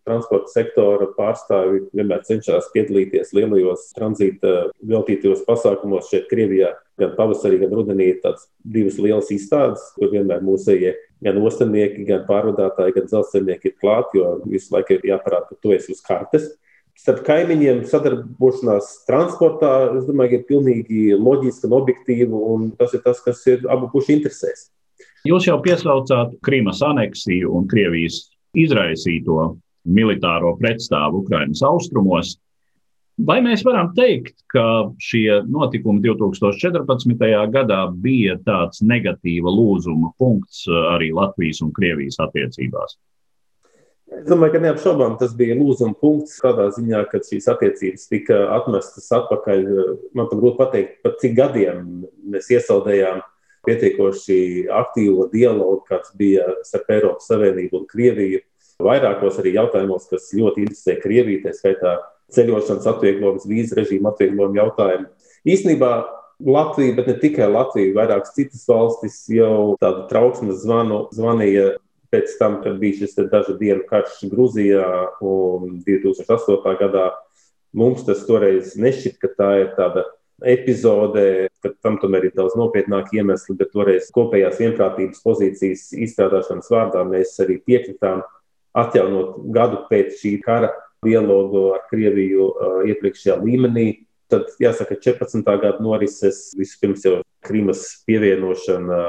transporta 0.04 0.50
sektora 0.52 1.06
pārstāvi 1.16 1.86
vienmēr 1.96 2.24
cenšas 2.26 2.68
piedalīties 2.74 3.32
lielajos 3.36 3.86
tranzīta 3.96 4.66
veltītajos 4.84 5.44
pasākumos 5.46 6.10
šeit, 6.10 6.26
Krievijā. 6.28 6.74
Gan 7.00 7.14
pavasarī, 7.16 7.58
gan 7.62 7.72
rudenī 7.74 8.10
ir 8.12 8.18
tādas 8.22 8.44
divas 8.60 9.00
lielas 9.00 9.32
izstādes, 9.34 9.82
kur 9.96 10.12
vienmēr 10.12 10.44
mūsējie 10.44 10.92
gan 11.24 11.40
ostinieki, 11.40 12.04
gan 12.10 12.26
pārvadātāji, 12.28 12.94
gan 12.98 13.08
dzelzceļnieki 13.08 13.70
ir 13.70 13.78
klāti, 13.80 14.20
jo 14.20 14.34
visu 14.44 14.76
laiku 14.76 14.98
ir 14.98 15.08
jāparāda, 15.14 15.48
ka 15.48 15.58
tu 15.62 15.72
esi 15.74 15.96
uz 15.96 16.04
kartes. 16.04 16.52
Starp 17.00 17.24
kaimiņiem 17.26 17.80
sadarbošanās 17.90 18.92
transportā, 19.08 19.72
es 19.98 20.04
domāju, 20.06 20.38
ir 20.38 20.46
pilnīgi 20.46 21.00
loģiska 21.18 21.66
un 21.66 21.78
objektīva, 21.80 22.44
un 22.54 22.70
tas 22.78 22.94
ir 22.94 23.02
tas, 23.02 23.24
kas 23.24 23.42
ir 23.50 23.66
abu 23.72 23.88
pušu 23.90 24.14
interesēs. 24.14 24.68
Jūs 25.24 25.46
jau 25.48 25.54
piesaucāt 25.64 26.34
Krīmas 26.44 26.82
aneksiju 26.84 27.54
un 27.56 27.62
Krievijas 27.64 28.18
izraisīto 28.60 29.54
militāro 29.88 30.50
pretstāvu 30.58 31.22
Ukrainas 31.22 31.62
austrumos. 31.64 32.34
Vai 33.24 33.38
mēs 33.40 33.62
varam 33.64 33.94
teikt, 33.96 34.34
ka 34.52 34.90
šie 35.00 35.40
notikumi 35.48 36.04
2014. 36.04 37.24
gadā 37.56 37.80
bija 38.04 38.36
tāds 38.44 38.84
negatīva 38.84 39.48
lūzuma 39.48 40.12
punkts 40.20 40.66
uh, 40.68 40.92
arī 40.92 41.08
Latvijas 41.16 41.64
un 41.64 41.72
Krievijas 41.72 42.20
attiecībās? 42.20 42.98
Es 44.12 44.28
domāju, 44.28 44.58
ka 44.58 44.64
neapšaubām 44.66 45.16
tas 45.16 45.32
bija 45.38 45.56
lūzuma 45.56 45.96
punkts 46.04 46.36
tādā 46.44 46.68
ziņā, 46.76 47.06
ka 47.08 47.24
šīs 47.24 47.48
attiecības 47.48 48.10
tika 48.12 48.42
atmestas 48.58 49.08
atpakaļ. 49.22 49.70
Man 50.12 50.28
pat 50.28 50.36
grūti 50.42 50.60
pateikt, 50.60 50.98
pat 51.06 51.16
cik 51.24 51.38
gadiem 51.38 51.86
mēs 52.28 52.52
iesaldējām 52.52 53.24
pietiekoši 53.66 54.38
aktīvo 54.72 55.28
dialogu, 55.32 55.82
kāds 55.88 56.14
bija 56.18 56.46
starp 56.66 56.90
Eiropas 56.96 57.28
Savienību 57.30 57.80
un 57.80 57.86
Krieviju. 57.90 58.42
Vairākos 58.84 59.38
arī 59.40 59.54
jautājumos, 59.54 60.08
kas 60.10 60.32
ļoti 60.34 60.66
interesē 60.66 60.98
Krieviju, 61.02 61.44
tā 61.44 61.54
skaitā 61.54 61.94
ceļošanas 62.34 62.88
atvieglojums, 62.90 63.46
vīzu 63.48 63.78
režīmu 63.78 64.10
atvieglojuma 64.10 64.60
jautājumu. 64.62 65.08
Īsnībā 65.46 65.92
Latvija, 66.44 66.96
bet 66.96 67.08
ne 67.08 67.14
tikai 67.22 67.46
Latvija, 67.50 67.94
vairākas 67.94 68.34
citas 68.34 68.64
valstis 68.68 69.20
jau 69.30 69.76
tādu 69.80 70.08
trauksmes 70.10 70.64
zvanu 70.64 71.04
zvanīja 71.14 71.76
pēc 72.14 72.34
tam, 72.38 72.58
kad 72.62 72.78
bija 72.82 73.02
šis 73.02 73.16
dažu 73.30 73.56
dienu 73.58 73.86
karš 73.88 74.24
Grūzijā 74.30 74.88
un 75.22 75.78
2008. 75.86 76.74
gadā. 76.82 77.06
Mums 77.74 78.04
tas 78.06 78.22
toreiz 78.26 78.76
nešķita, 78.78 79.18
ka 79.22 79.30
tā 79.38 79.50
ir 79.62 79.72
tāda 79.78 80.04
epizode, 80.42 81.48
ka 81.62 81.70
tam 81.84 81.98
tomēr 82.02 82.28
ir 82.28 82.34
daudz 82.36 82.56
nopietnāki 82.58 83.20
iemesli, 83.20 83.56
bet 83.58 83.72
toreiz 83.74 84.10
kopējās 84.14 84.58
vienprātības 84.62 85.22
pozīcijas 85.24 85.90
izstrādāšanas 86.06 86.70
vārdā 86.72 87.04
mēs 87.08 87.36
arī 87.44 87.60
piekritām 87.62 88.24
atjaunot 88.74 89.38
gadu 89.54 89.84
pēc 89.90 90.18
šī 90.20 90.34
kara 90.42 90.72
dialogu 91.04 91.68
ar 91.76 91.84
Krieviju 91.90 92.48
iepriekšējā 92.90 93.38
līmenī. 93.44 93.86
Tad, 94.32 94.48
jāsaka, 94.58 94.96
14. 94.98 95.44
gada 95.44 95.78
norises 95.84 96.48
vispirms 96.58 97.04
jau 97.04 97.18
Krimas 97.44 97.84
pievienošana, 98.08 99.00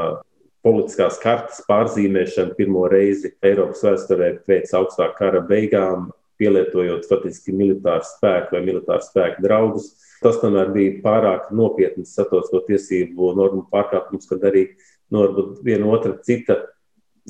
politiskās 0.66 1.18
kartes 1.22 1.62
pārzīmēšana 1.70 2.56
pirmo 2.58 2.84
reizi 2.92 3.32
Eiropas 3.46 3.84
vēsturē 3.86 4.32
pēc 4.50 4.74
augstā 4.76 5.08
kara 5.18 5.42
beigām, 5.46 6.10
pielietojot 6.40 7.08
faktiski 7.10 7.56
militāru 7.56 8.06
spēku 8.08 8.58
vai 8.58 8.64
militāru 8.66 9.06
spēku 9.06 9.46
draudus. 9.46 9.92
Tas 10.24 10.40
tomēr 10.42 10.72
bija 10.74 11.00
pārāk 11.04 11.52
nopietns 11.56 12.14
starptautisko 12.16 12.64
tiesību 12.70 13.34
normu 13.38 13.66
pārkāpums, 13.72 14.28
kad 14.30 14.44
arī 14.48 14.70
nu, 15.14 15.28
viena 15.66 15.92
otra 15.92 16.16
cita 16.26 16.62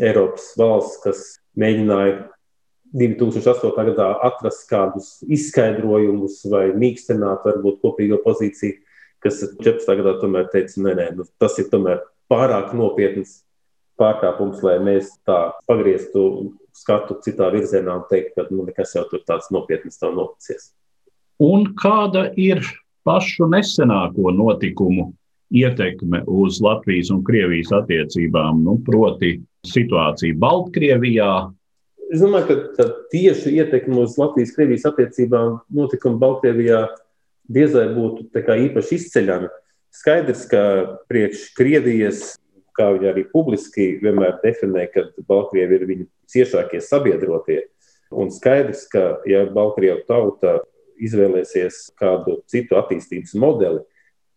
Eiropas 0.02 0.52
valsts, 0.60 1.00
kas 1.04 1.22
mēģināja 1.60 2.26
2008. 2.96 3.72
gadā 3.91 4.10
atrast 4.24 4.68
kādus 4.70 5.08
izskaidrojumus 5.28 6.41
vai 6.52 6.68
mīkstināt 6.76 7.48
varbūt 7.48 7.82
kopīgo 7.84 8.20
pozīciju, 8.24 8.78
kas 9.24 9.41
14. 9.60 9.98
gadā 10.00 10.18
tomēr 10.22 10.52
teica, 10.54 10.78
nē, 10.84 10.94
nē, 11.00 11.08
nu, 11.18 11.26
tas 11.41 11.58
ir 11.60 11.72
tomēr 11.72 12.04
pārāk 12.32 12.76
nopietns 12.78 13.41
pārkāpums, 14.00 14.62
lai 14.66 14.78
mēs 14.84 15.12
tā 15.28 15.40
pagrieztu 15.70 16.54
skatu 16.76 17.20
citā 17.24 17.50
virzienā 17.54 18.00
un 18.02 18.08
teikt, 18.10 18.34
ka 18.36 18.48
nu, 18.52 18.66
nekas 18.68 18.96
jau 18.98 19.06
tur 19.12 19.24
tāds 19.28 19.52
nopietns 19.56 20.02
nav 20.04 20.16
noticis. 20.18 20.72
Un 21.44 21.70
kāda 21.80 22.30
ir 22.40 22.64
pašu 23.08 23.48
nesenāko 23.52 24.32
notikumu 24.36 25.12
ietekme 25.56 26.24
uz 26.28 26.62
Latvijas 26.64 27.12
un 27.14 27.22
Krievijas 27.28 27.72
attiecībām, 27.76 28.64
nu, 28.66 28.80
proti 28.88 29.38
situācija 29.68 30.38
Baltkrievijā, 30.42 31.32
Es 32.14 32.22
domāju, 32.22 32.60
ka 32.78 32.86
tieši 33.10 33.56
ietekme 33.58 34.04
uz 34.04 34.14
Latvijas-Krievijas 34.22 34.86
attiecībām 34.92 35.56
notikuma 35.74 36.20
Baltkrievijā 36.22 36.84
diez 37.50 37.74
vai 37.74 37.88
būtu 37.96 38.28
īpaši 38.30 39.00
izceļama. 39.00 39.50
Skaidrs, 39.96 40.44
ka 40.52 40.62
priekš 41.10 41.48
Krievijas, 41.58 42.36
kā 42.78 42.92
viņi 42.96 43.10
arī 43.12 43.26
publiski 43.32 43.96
vienmēr 44.04 44.40
definē, 44.44 44.88
ka 44.94 45.08
Baltkrievi 45.30 45.80
ir 45.80 45.88
viņu 45.90 46.08
ciešākie 46.32 46.82
sabiedrotie. 46.84 47.62
Un 48.14 48.32
skaidrs, 48.32 48.86
ka 48.92 49.22
ja 49.30 49.46
Baltkrievu 49.52 50.06
tauta 50.08 50.60
izvēlēsies 51.02 51.90
kādu 52.00 52.40
citu 52.52 52.78
attīstības 52.80 53.36
modeli, 53.42 53.84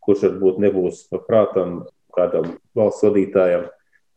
kurš 0.02 0.28
varbūt 0.28 0.62
nebūs 0.64 1.04
prātam 1.28 1.82
kādam 2.16 2.56
valsts 2.78 3.04
vadītājam, 3.04 3.68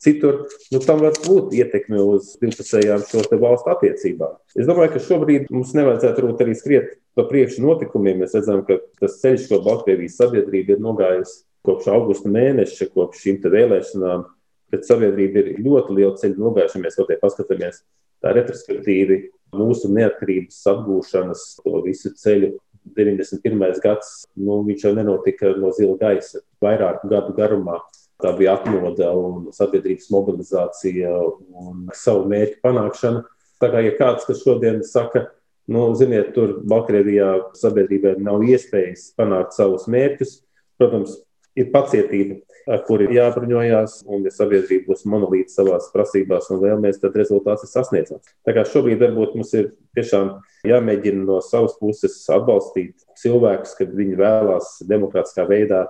Citur 0.01 0.47
nu, 0.73 0.79
tam 0.81 1.03
var 1.03 1.13
būt 1.21 1.51
ietekme 1.53 1.99
uz 2.01 2.31
divpusējām 2.41 3.03
šo 3.05 3.21
valstu 3.37 3.69
attiecībām. 3.69 4.33
Es 4.57 4.65
domāju, 4.65 4.95
ka 4.95 5.01
šobrīd 5.05 5.51
mums 5.53 5.75
nevajadzētu 5.77 6.23
varbūt 6.23 6.41
arī 6.41 6.55
skriet 6.57 6.95
pa 7.13 7.27
priekšu 7.29 7.61
notikumiem. 7.61 8.23
Mēs 8.23 8.33
redzam, 8.33 8.63
ka 8.65 8.79
tas 8.97 9.19
ceļš, 9.21 9.45
ko 9.51 9.59
Baltkrievijas 9.67 10.17
sabiedrība 10.17 10.73
ir 10.73 10.81
nogājusi 10.81 11.43
kopš 11.67 11.89
augusta 11.93 12.31
mēneša, 12.31 12.89
kopš 12.95 13.25
šīm 13.25 13.41
vēlēšanām, 13.43 14.25
bet 14.71 14.87
sabiedrība 14.87 15.43
ir 15.43 15.61
ļoti 15.61 15.97
lielu 15.97 16.15
ceļu 16.17 16.41
nogājuši. 16.41 16.81
Mēs 16.83 16.97
kaut 16.97 17.11
kā 17.11 17.19
paskatāmies 17.21 17.83
tā 18.21 18.33
retrospektīvi 18.37 19.23
mūsu 19.57 19.91
neatkarības 19.91 20.59
atgūšanas, 20.71 21.47
to 21.61 21.81
visu 21.85 22.13
ceļu 22.17 22.53
91. 22.97 23.81
gads, 23.83 24.13
nu, 24.39 24.61
viņš 24.65 24.85
jau 24.87 24.93
nenotika 24.97 25.51
no 25.59 25.69
zila 25.75 25.97
gaisa 25.99 26.41
vairāku 26.63 27.11
gadu 27.11 27.35
garumā. 27.37 27.77
Tā 28.21 28.33
bija 28.37 28.55
atmoda 28.57 29.09
un 29.17 29.49
sabiedrības 29.53 30.09
mobilizācija 30.13 31.13
un 31.17 31.87
savu 31.97 32.27
mērķu 32.29 32.59
panākšana. 32.61 33.23
Tā 33.61 33.69
kā 33.73 33.81
ja 33.85 33.93
kāds, 33.97 34.25
kas 34.27 34.43
šodien 34.45 34.81
saka, 34.85 35.27
nu, 35.69 35.87
ziniet, 35.97 36.31
tur 36.35 36.59
Baltkrievijā 36.69 37.31
sabiedrībai 37.57 38.15
nav 38.21 38.45
iespējas 38.45 39.11
panākt 39.17 39.57
savus 39.57 39.87
mērķus, 39.89 40.39
protams, 40.81 41.17
ir 41.57 41.69
pacietība, 41.73 42.37
ar 42.71 42.83
kuri 42.87 43.09
jābruņojās, 43.15 44.01
un 44.11 44.25
ja 44.27 44.31
sabiedrība 44.33 44.91
būs 44.91 45.03
monolīta 45.09 45.55
savās 45.55 45.89
prasībās 45.93 46.49
un 46.53 46.61
vēlmēs, 46.63 47.01
tad 47.01 47.17
rezultāts 47.19 47.65
ir 47.65 47.71
sasniedzams. 47.71 48.33
Tā 48.47 48.55
kā 48.55 48.63
šobrīd 48.67 49.01
varbūt 49.03 49.35
mums 49.39 49.51
ir 49.57 49.71
tiešām 49.97 50.37
jāmēģina 50.67 51.25
no 51.27 51.39
savas 51.43 51.75
puses 51.81 52.15
atbalstīt 52.31 53.03
cilvēkus, 53.19 53.75
kad 53.79 53.91
viņi 53.97 54.19
vēlās 54.21 54.77
demokrātiskā 54.87 55.47
veidā 55.49 55.85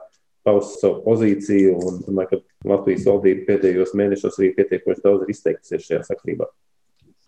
paust 0.48 0.80
savu 0.82 1.04
pozīciju. 1.06 1.78
Un 1.78 2.02
domāju, 2.08 2.42
ka 2.42 2.72
Latvijas 2.74 3.06
valdība 3.10 3.48
pēdējos 3.52 3.96
mēnešos 3.98 4.40
arī 4.40 4.54
pietiekoši 4.58 5.06
daudz 5.06 5.26
ir 5.26 5.34
izteikusies 5.36 5.88
šajā 5.88 6.04
sakrībā. 6.10 6.50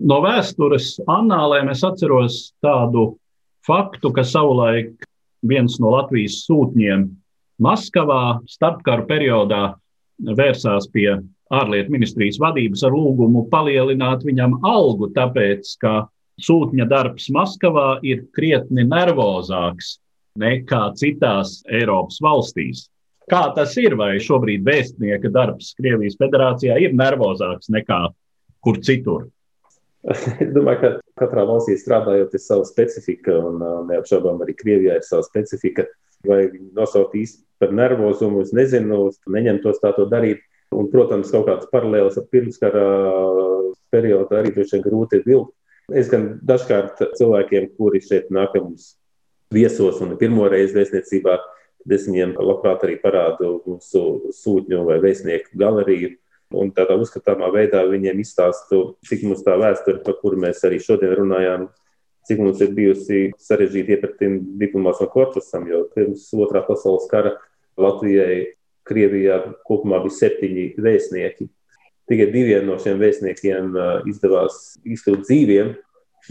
No 0.02 0.17
vēstures 0.24 0.96
annālēm 1.06 1.69
es 1.72 1.84
atceros 1.86 2.38
tādu 2.65 3.13
faktu, 3.67 4.10
ka 4.15 4.26
savulaik 4.26 5.06
viens 5.46 5.78
no 5.84 5.93
Latvijas 5.93 6.41
sūtņiem 6.48 7.06
Maskavā 7.63 8.39
starpkaru 8.49 9.08
periodā 9.10 9.63
vērsās 10.23 10.89
pie 10.93 11.10
ārlietu 11.54 11.93
ministrijas 11.93 12.39
vadības 12.41 12.84
ar 12.88 12.95
lūgumu 12.95 13.45
palielināt 13.52 14.26
viņam 14.28 14.60
algu, 14.67 15.10
tāpēc 15.15 15.76
ka 15.82 15.93
sūtņa 16.43 16.88
darbs 16.89 17.30
Maskavā 17.34 17.99
ir 18.06 18.26
krietni 18.36 18.86
nervozāks 18.88 19.97
nekā 20.39 20.88
citās 20.97 21.62
Eiropas 21.69 22.19
valstīs. 22.23 22.88
Kā 23.32 23.45
tas 23.56 23.76
ir? 23.80 23.95
Vai 23.95 24.17
šobrīd 24.19 24.65
vēstnieka 24.67 25.32
darbs 25.32 25.71
Krievijas 25.78 26.17
federācijā 26.19 26.76
ir 26.84 26.95
nervozāks 26.97 27.69
nekā 27.71 28.02
kur 28.65 28.80
citur? 28.84 29.30
Es 30.12 30.26
domāju, 30.52 30.80
ka 30.82 30.89
katrā 31.21 31.45
valstī 31.47 31.78
strādājot, 31.80 32.34
ir 32.36 32.41
sava 32.43 32.65
specifika, 32.67 33.38
un 33.39 33.62
neapšaubām 33.88 34.41
arī 34.43 34.58
Krievijā 34.60 34.97
ir 34.99 35.06
sava 35.08 35.23
specifika. 35.23 35.88
Vai 36.28 36.47
nosaukt 36.76 37.15
īsti 37.19 37.41
par 37.63 37.73
nervozumu, 37.76 38.43
es 38.43 38.52
nezinu, 38.56 39.08
es 39.13 39.19
neņemtos 39.32 39.80
tā 39.84 39.93
to 39.95 40.06
darīt. 40.12 40.43
Un, 40.73 40.89
protams, 40.91 41.32
kaut 41.32 41.45
kādas 41.47 41.69
paralēlas 41.71 42.17
ar 42.17 42.26
pirmskara 42.34 42.84
periodu 43.93 44.39
arī 44.39 44.54
droši 44.56 44.78
vien 44.78 44.86
grūti 44.88 45.21
vilkt. 45.26 45.54
Es 45.93 46.10
gan 46.10 46.38
dažkārt 46.47 47.02
cilvēkiem, 47.17 47.73
kuri 47.78 48.02
šeit 48.02 48.32
nāk 48.34 48.56
mums 48.58 48.93
viesos 49.54 49.99
un 50.02 50.15
pirmo 50.17 50.47
reizi 50.49 50.78
vēstniecībā, 50.78 51.38
tad 51.84 51.95
es 51.97 52.08
viņiem 52.08 52.38
labprāt 52.39 52.86
arī 52.88 52.97
parādu 53.02 53.58
mūsu 53.67 54.34
sūtņu 54.34 54.84
vai 54.88 54.99
vēstnieku 55.04 55.60
galeriju. 55.60 56.15
Un 56.54 56.69
tādā 56.73 56.95
uzskatāmā 57.02 57.49
veidā 57.54 57.82
viņiem 57.89 58.19
izstāstu, 58.21 58.95
cik 59.10 59.23
mums 59.26 59.41
tā 59.45 59.56
vēsture, 59.58 60.04
par 60.06 60.19
kuru 60.21 60.38
mēs 60.43 60.62
arī 60.67 60.78
šodien 60.82 61.15
runājām, 61.17 61.67
cik 62.30 62.39
mums 62.39 62.62
ir 62.62 62.76
bijusi 62.78 63.23
sarežģīta 63.41 63.97
iepratība 63.97 64.60
diplomātiem 64.62 65.10
korpusam, 65.12 65.65
jo 65.67 65.84
pirms 65.95 66.28
otrā 66.38 66.62
pasaules 66.67 67.10
kara 67.12 67.34
Latvijai, 67.80 68.54
Krievijā 68.84 69.40
kopumā 69.68 70.02
bija 70.04 70.18
septiņi 70.18 70.66
vēstnieki. 70.84 71.48
Tikai 72.12 72.28
diviem 72.34 72.66
no 72.68 72.76
šiem 72.84 73.00
vēstniekiem 73.00 73.78
izdevās 74.12 74.76
izkļūt 74.84 75.24
dzīviem 75.24 75.70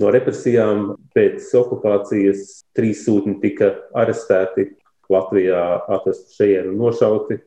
no 0.02 0.10
represijām. 0.12 0.90
Pēc 1.16 1.48
okupācijas 1.62 2.60
trīs 2.76 3.06
sūtņi 3.06 3.38
tika 3.44 3.72
arestēti, 3.96 4.68
Latvijā 5.12 5.62
atrasti 5.92 6.36
šeit 6.36 6.68
nošauti, 6.72 7.40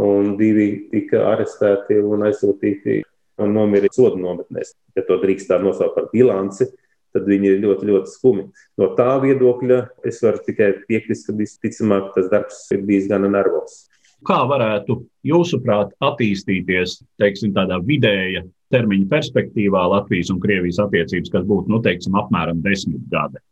un 0.00 0.36
divi 0.38 0.68
tika 0.92 1.26
arestēti 1.32 1.98
un 2.00 2.24
aizsūtīti 2.28 3.02
un 3.42 3.52
nomira 3.56 3.90
sodu 3.92 4.20
nometnēs. 4.20 4.74
Ja 4.96 5.04
to 5.08 5.18
drīkst 5.20 5.50
tā 5.50 5.58
nosaukt 5.60 5.96
par 5.96 6.08
bilanci, 6.12 6.68
tad 7.14 7.28
viņi 7.28 7.50
ir 7.52 7.62
ļoti, 7.62 7.88
ļoti 7.90 8.12
skumi. 8.12 8.46
No 8.80 8.92
tā 8.98 9.14
viedokļa 9.22 9.78
es 10.08 10.20
varu 10.24 10.42
tikai 10.46 10.72
piekrist, 10.88 11.28
ka 11.28 11.36
visticamāk 11.38 12.12
tas 12.16 12.30
darbs 12.32 12.64
ir 12.74 12.84
bijis 12.88 13.08
gana 13.10 13.30
nervos. 13.32 13.84
Kā 14.26 14.38
varētu, 14.46 15.00
jūsuprāt, 15.26 15.96
attīstīties 16.04 17.00
teiksim, 17.18 17.54
tādā 17.56 17.80
vidēja 17.82 18.44
termiņa 18.72 19.08
perspektīvā 19.10 19.82
Latvijas 19.96 20.30
un 20.32 20.38
Krievijas 20.42 20.78
attiecības, 20.84 21.32
kas 21.32 21.46
būtu 21.48 21.72
nu, 21.72 21.82
teiksim, 21.82 22.14
apmēram 22.20 22.62
desmit 22.64 23.02
gadi? 23.12 23.42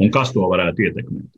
Un 0.00 0.12
kas 0.12 0.34
to 0.36 0.44
varētu 0.48 0.86
ietekmēt? 0.86 1.30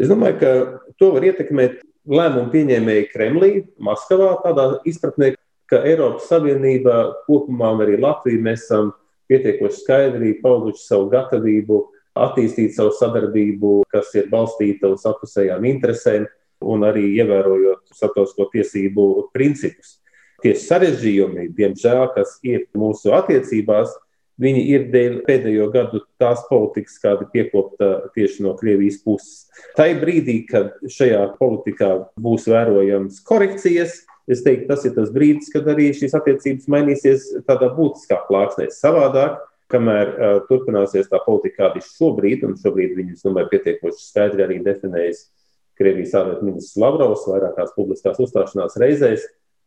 Es 0.00 0.10
domāju, 0.10 0.38
ka 0.40 0.52
to 0.98 1.12
var 1.14 1.28
ietekmēt 1.28 1.82
lēmumu 2.10 2.50
pieņēmēji 2.52 3.08
Kremlī, 3.12 3.52
Maskavā, 3.84 4.32
tādā 4.42 4.66
izpratnē, 4.88 5.34
ka 5.70 5.80
Eiropas 5.86 6.26
Savienība 6.28 7.06
kopumā 7.28 7.72
arī 7.84 7.96
Latvija 8.00 8.42
mēs 8.42 8.66
esam 8.66 8.92
pietiekoši 9.30 9.82
skaidri 9.82 10.36
pauduši 10.42 10.84
savu 10.84 11.10
gatavību 11.12 11.80
attīstīt 12.14 12.76
savu 12.76 12.94
sadarbību, 12.94 13.74
kas 13.90 14.12
ir 14.18 14.30
balstīta 14.30 14.92
uz 14.94 15.04
apusējām 15.08 15.66
interesēm 15.66 16.28
un 16.64 16.86
arī 16.86 17.08
ievērojot 17.18 17.92
starptautisko 17.96 18.48
tiesību 18.52 19.06
principus. 19.34 19.98
Tie 20.44 20.54
sarežģījumi, 20.60 21.48
diemžēl, 21.56 22.06
kas 22.14 22.38
ir 22.46 22.66
mūsu 22.76 23.14
attiecībās, 23.16 23.92
viņi 24.40 24.62
ir 24.74 24.86
dēļ 24.92 25.18
pēdējo 25.26 25.68
gadu 25.74 26.02
tās 26.20 26.42
politikas, 26.48 26.98
kāda 27.02 27.26
piekopta 27.32 27.90
tieši 28.16 28.44
no 28.44 28.54
Krievijas 28.58 28.98
puses. 29.04 29.46
Tā 29.78 29.88
ir 29.92 30.02
brīdī, 30.02 30.40
kad 30.48 30.74
šajā 30.90 31.22
politikā 31.38 31.90
būs 32.20 32.48
vērojams 32.50 33.22
korekcijas, 33.26 34.02
Es 34.30 34.40
teiktu, 34.40 34.68
tas 34.70 34.84
ir 34.88 34.94
tas 34.96 35.10
brīdis, 35.12 35.50
kad 35.52 35.66
arī 35.68 35.90
šīs 35.92 36.14
attiecības 36.16 36.68
mainīsies 36.72 37.26
tādā 37.44 37.68
būtiskā 37.76 38.22
plāksnē. 38.28 38.70
Savādāk, 38.72 39.36
kamēr 39.72 40.12
uh, 40.14 40.36
turpināsies 40.48 41.10
tā 41.10 41.20
politika, 41.26 41.66
kāda 41.66 41.80
ir 41.80 41.86
šobrīd, 41.90 42.46
un 42.48 42.56
šobrīd 42.60 42.96
viņas, 42.96 43.24
domāju, 43.26 43.50
pietiekoši 43.52 44.06
skaidri 44.06 44.46
arī 44.46 44.60
definējas 44.64 45.26
Krievijas 45.74 46.14
ārlietu 46.14 46.46
ministrs 46.46 46.78
Lavrovs 46.78 47.24
vairākās 47.26 47.72
publiskās 47.74 48.20
uzstāšanās 48.22 48.76
reizēs, 48.80 49.24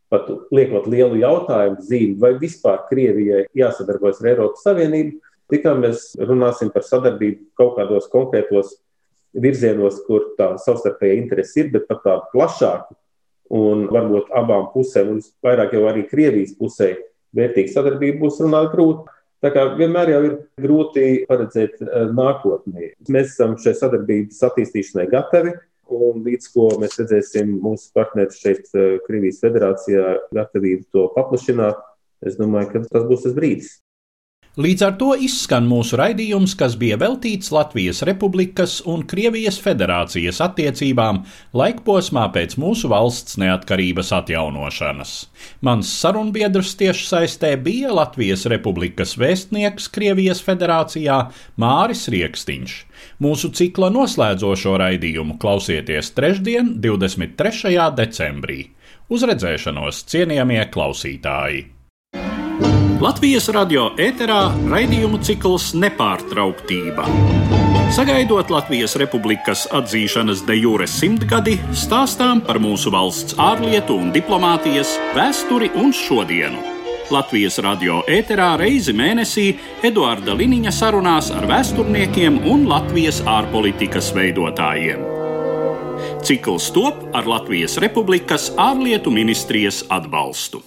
pat 0.08 0.30
liekot 0.56 0.86
lielu 0.88 1.20
jautājumu 1.20 1.84
zīmi, 1.84 2.14
vai 2.22 2.32
vispār 2.40 2.86
Krievijai 2.88 3.44
jāsadarbojas 3.58 4.22
ar 4.22 4.30
Eiropas 4.32 4.64
Savienību, 4.64 5.18
tikai 5.52 5.74
mēs 5.82 6.14
runāsim 6.18 6.72
par 6.72 6.86
sadarbību 6.86 7.50
kaut 7.60 7.76
kādos 7.76 8.08
konkrētos 8.10 8.78
virzienos, 9.36 10.00
kur 10.06 10.32
tā 10.38 10.54
savstarpēja 10.64 11.20
interese 11.20 11.60
ir, 11.60 11.68
bet 11.74 11.84
par 11.90 12.00
tādu 12.06 12.32
plašāku 12.32 12.96
un 13.54 13.86
varbūt 13.92 14.32
abām 14.36 14.68
pusēm, 14.74 15.14
un 15.14 15.22
vairāk 15.44 15.76
jau 15.76 15.84
arī 15.90 16.04
Krievijas 16.08 16.56
pusē, 16.58 16.94
vērtīga 17.36 17.72
sadarbība 17.72 18.24
būs 18.24 18.42
runāt 18.44 18.72
grūti. 18.74 19.08
Tā 19.38 19.52
kā 19.54 19.64
vienmēr 19.78 20.10
jau 20.10 20.20
ir 20.26 20.36
grūti 20.58 21.08
paredzēt 21.28 21.78
eh, 21.84 22.08
nākotnē. 22.10 22.92
Mēs 23.06 23.34
esam 23.36 23.54
šai 23.62 23.76
sadarbības 23.78 24.40
attīstīšanai 24.48 25.06
gatavi, 25.12 25.52
un 25.94 26.24
līdz 26.26 26.48
ko 26.54 26.72
mēs 26.82 26.98
redzēsim 26.98 27.52
mūsu 27.62 27.92
partneri 27.94 28.34
šeit, 28.34 28.66
eh, 28.74 28.96
Krievijas 29.06 29.38
federācijā, 29.44 30.16
gatavību 30.34 30.88
to 30.94 31.06
paplašināt, 31.14 31.78
es 32.26 32.38
domāju, 32.40 32.72
ka 32.72 32.82
tas 32.88 33.06
būs 33.06 33.28
tas 33.28 33.36
brīdis. 33.38 33.76
Līdz 34.58 34.82
ar 34.82 34.94
to 34.98 35.12
izskan 35.22 35.68
mūsu 35.70 35.94
raidījums, 36.00 36.56
kas 36.58 36.72
bija 36.80 36.96
veltīts 36.98 37.52
Latvijas 37.54 38.00
Republikas 38.02 38.80
un 38.90 39.04
Krievijas 39.06 39.60
federācijas 39.62 40.40
attiecībām 40.42 41.20
laikposmā 41.54 42.24
pēc 42.34 42.56
mūsu 42.58 42.90
valsts 42.90 43.38
neatkarības 43.38 44.10
atjaunošanas. 44.18 45.12
Mans 45.62 45.92
sarunbiedrs 46.00 46.74
tiešsaistē 46.82 47.52
bija 47.62 47.94
Latvijas 48.00 48.48
Republikas 48.50 49.14
vēstnieks 49.22 49.86
Krievijas 49.94 50.42
federācijā 50.42 51.20
Māris 51.54 52.08
Rieksniņš. 52.10 52.76
Mūsu 53.22 53.54
cikla 53.54 53.94
noslēdzošo 53.94 54.74
raidījumu 54.82 55.38
klausieties 55.38 56.10
trešdien, 56.18 56.74
23. 56.82 57.78
decembrī. 58.02 58.60
Uz 59.06 59.22
redzēšanos, 59.22 60.02
cienījamie 60.10 60.64
klausītāji! 60.74 61.68
Latvijas 62.98 63.44
radio 63.54 63.92
ēterā 63.94 64.40
raidījumu 64.66 65.20
cikls 65.22 65.68
Nepārtrauktība. 65.78 67.04
Sagaidot 67.94 68.48
Latvijas 68.50 68.96
Republikas 68.98 69.68
atzīšanas 69.70 70.40
de 70.48 70.56
jure 70.58 70.88
simtgadi, 70.90 71.54
stāstām 71.78 72.40
par 72.42 72.58
mūsu 72.58 72.90
valsts 72.90 73.36
ārlietu 73.38 73.94
un 74.02 74.08
diplomātijas 74.10 74.96
vēsturi 75.14 75.68
un 75.78 75.94
šodienu. 75.94 76.58
Latvijas 77.14 77.60
radio 77.62 78.00
ēterā 78.10 78.56
reizi 78.58 78.90
mēnesī 78.98 79.46
Eduarda 79.86 80.34
Liniņa 80.34 80.72
sarunās 80.74 81.28
ar 81.30 81.46
vēsturniekiem 81.46 82.40
un 82.50 82.66
Latvijas 82.66 83.20
ārpolitikas 83.22 84.10
veidotājiem. 84.16 85.06
Cikls 86.26 86.72
top 86.74 87.06
ar 87.14 87.30
Latvijas 87.30 87.78
Republikas 87.78 88.50
ārlietu 88.58 89.14
ministrijas 89.14 89.84
atbalstu. 89.86 90.64